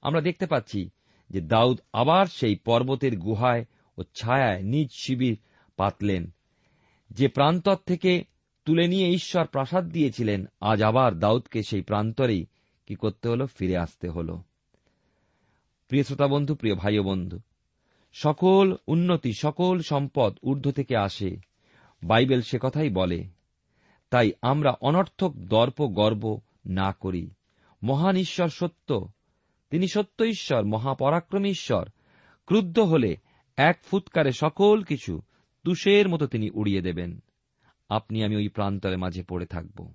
আমরা 0.01 0.21
দেখতে 0.21 0.45
পাচ্ছি 0.45 0.89
যে 1.29 1.41
দাউদ 1.41 1.79
আবার 1.93 2.25
সেই 2.25 2.55
পর্বতের 2.55 3.17
গুহায় 3.17 3.65
ও 3.97 4.03
ছায়ায় 4.03 4.61
নিজ 4.61 4.89
শিবির 4.91 5.37
পাতলেন। 5.77 6.33
যে 7.09 7.27
প্রান্তর 7.27 7.75
থেকে 7.75 8.23
তুলে 8.65 8.87
নিয়ে 8.87 9.09
ঈশ্বর 9.09 9.45
প্রাসাদ 9.45 9.89
দিয়েছিলেন, 9.89 10.45
আজ 10.61 10.83
আবার 10.83 11.19
দাউদকে 11.19 11.63
সেই 11.63 11.81
প্রান্তরেই 11.81 12.45
কি 12.85 12.95
করতে 12.95 13.29
হল? 13.29 13.45
ফিরে 13.45 13.77
আসতে 13.77 14.09
হল। 14.09 14.37
প্রিয় 15.87 16.03
শ্রোতা 16.03 16.27
বন্ধু 16.27 16.55
প্রিয় 16.55 16.75
ভাই 16.75 16.99
বন্ধু, 16.99 17.39
সকল 18.13 18.75
উন্নতি, 18.87 19.31
সকল 19.39 19.81
সম্পদ 19.81 20.37
ঊর্ধ্ব 20.43 20.71
থেকে 20.71 20.97
আসে। 20.97 21.37
বাইবেল 22.03 22.41
সে 22.41 22.59
কথাই 22.61 22.89
বলে, 22.89 23.23
তাই 24.09 24.31
আমরা 24.41 24.71
অনর্থক 24.81 25.33
দর্প 25.35 25.87
গর্ব 25.87 26.39
না 26.65 26.91
করি। 26.91 27.29
মহান 27.83 28.15
ঈশ্বর 28.15 28.47
সত্য, 28.47 29.07
তিনি 29.69 29.87
সত্য 29.87 30.23
ঈশ্বর, 30.23 30.65
মহাপরাক্রমী 30.65 31.49
ঈশ্বর, 31.49 31.89
ক্রুদ্ধ 32.45 32.79
হলে 32.79 33.17
এক 33.57 33.79
ফুৎকারে 33.91 34.31
সকল 34.31 34.83
কিছু 34.83 35.21
তুষের 35.63 36.09
মতো 36.09 36.27
তিনি 36.27 36.49
উড়িয়ে 36.53 36.81
দেবেন। 36.81 37.19
আপনি, 37.89 38.23
আমি 38.23 38.35
ওই 38.35 38.47
প্রান্তরের 38.47 38.97
মাঝে 38.97 39.23
পড়ে 39.23 39.45
থাকব। 39.45 39.91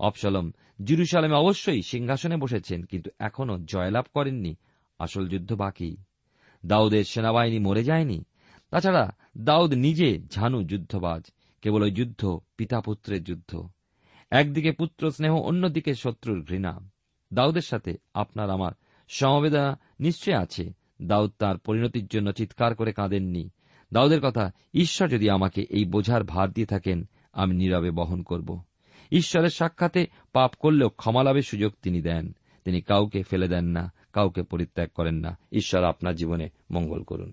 অপসলম 0.00 0.52
জিরুসালামে 0.84 1.34
অবশ্যই 1.34 1.82
সিংহাসনে 1.82 2.36
বসেছেন, 2.36 2.82
কিন্তু 2.82 3.10
এখনও 3.18 3.58
জয়লাভ 3.58 4.04
করেননি 4.14 4.56
আসল 4.98 5.28
যুদ্ধ 5.28 5.52
বাকি। 5.52 5.96
দাউদের 6.66 7.04
সেনাবাহিনী 7.04 7.58
মরে 7.58 7.84
যায়নি। 7.84 8.24
তাছাড়া 8.70 9.10
দাউদ 9.38 9.72
নিজে 9.72 10.20
ঝানু 10.28 10.62
যুদ্ধবাজ, 10.62 11.22
কেবল 11.62 11.82
ওই 11.82 11.90
যুদ্ধ 11.90 12.38
পিতা 12.56 12.80
পুত্রের 12.80 13.24
যুদ্ধ। 13.24 13.68
একদিকে 14.30 14.72
পুত্র 14.72 15.10
স্নেহ, 15.10 15.34
অন্যদিকে 15.34 15.94
শত্রুর 15.94 16.44
ঘৃণা। 16.44 16.90
দাউদের 17.32 17.62
সাথে 17.62 17.96
আপনার 18.14 18.50
আমার 18.50 18.72
সমবেদনা 19.08 19.80
নিশ্চয় 20.00 20.36
আছে। 20.36 20.72
দাউদ 21.02 21.32
তার 21.38 21.58
পরিণতির 21.58 22.06
জন্য 22.06 22.32
চিৎকার 22.32 22.74
করে 22.74 22.92
কাঁদেননি। 22.92 23.50
দাউদের 23.92 24.20
কথা, 24.20 24.50
ঈশ্বর 24.74 25.08
যদি 25.08 25.30
আমাকে 25.30 25.66
এই 25.70 25.84
বোঝার 25.84 26.24
ভার 26.24 26.52
দিয়ে 26.52 26.66
থাকেন, 26.66 27.08
আমি 27.32 27.54
নীরবে 27.54 27.90
বহন 27.90 28.22
করব। 28.22 28.62
ঈশ্বরের 29.12 29.50
সাক্ষাতে 29.50 30.06
পাপ 30.32 30.54
করলেও 30.58 30.88
ক্ষমা 30.88 31.22
লাভের 31.22 31.42
সুযোগ 31.42 31.72
তিনি 31.82 32.02
দেন। 32.02 32.32
তিনি 32.64 32.80
কাউকে 32.80 33.22
ফেলে 33.22 33.48
দেন 33.48 33.64
না। 33.64 33.92
কাউকে 34.16 34.42
পরিত্যাগ 34.42 34.88
করেন 34.94 35.14
না। 35.14 35.38
ঈশ্বর 35.52 35.84
আপনার 35.84 36.14
জীবনে 36.14 36.48
মঙ্গল 36.70 37.02
করুন। 37.02 37.32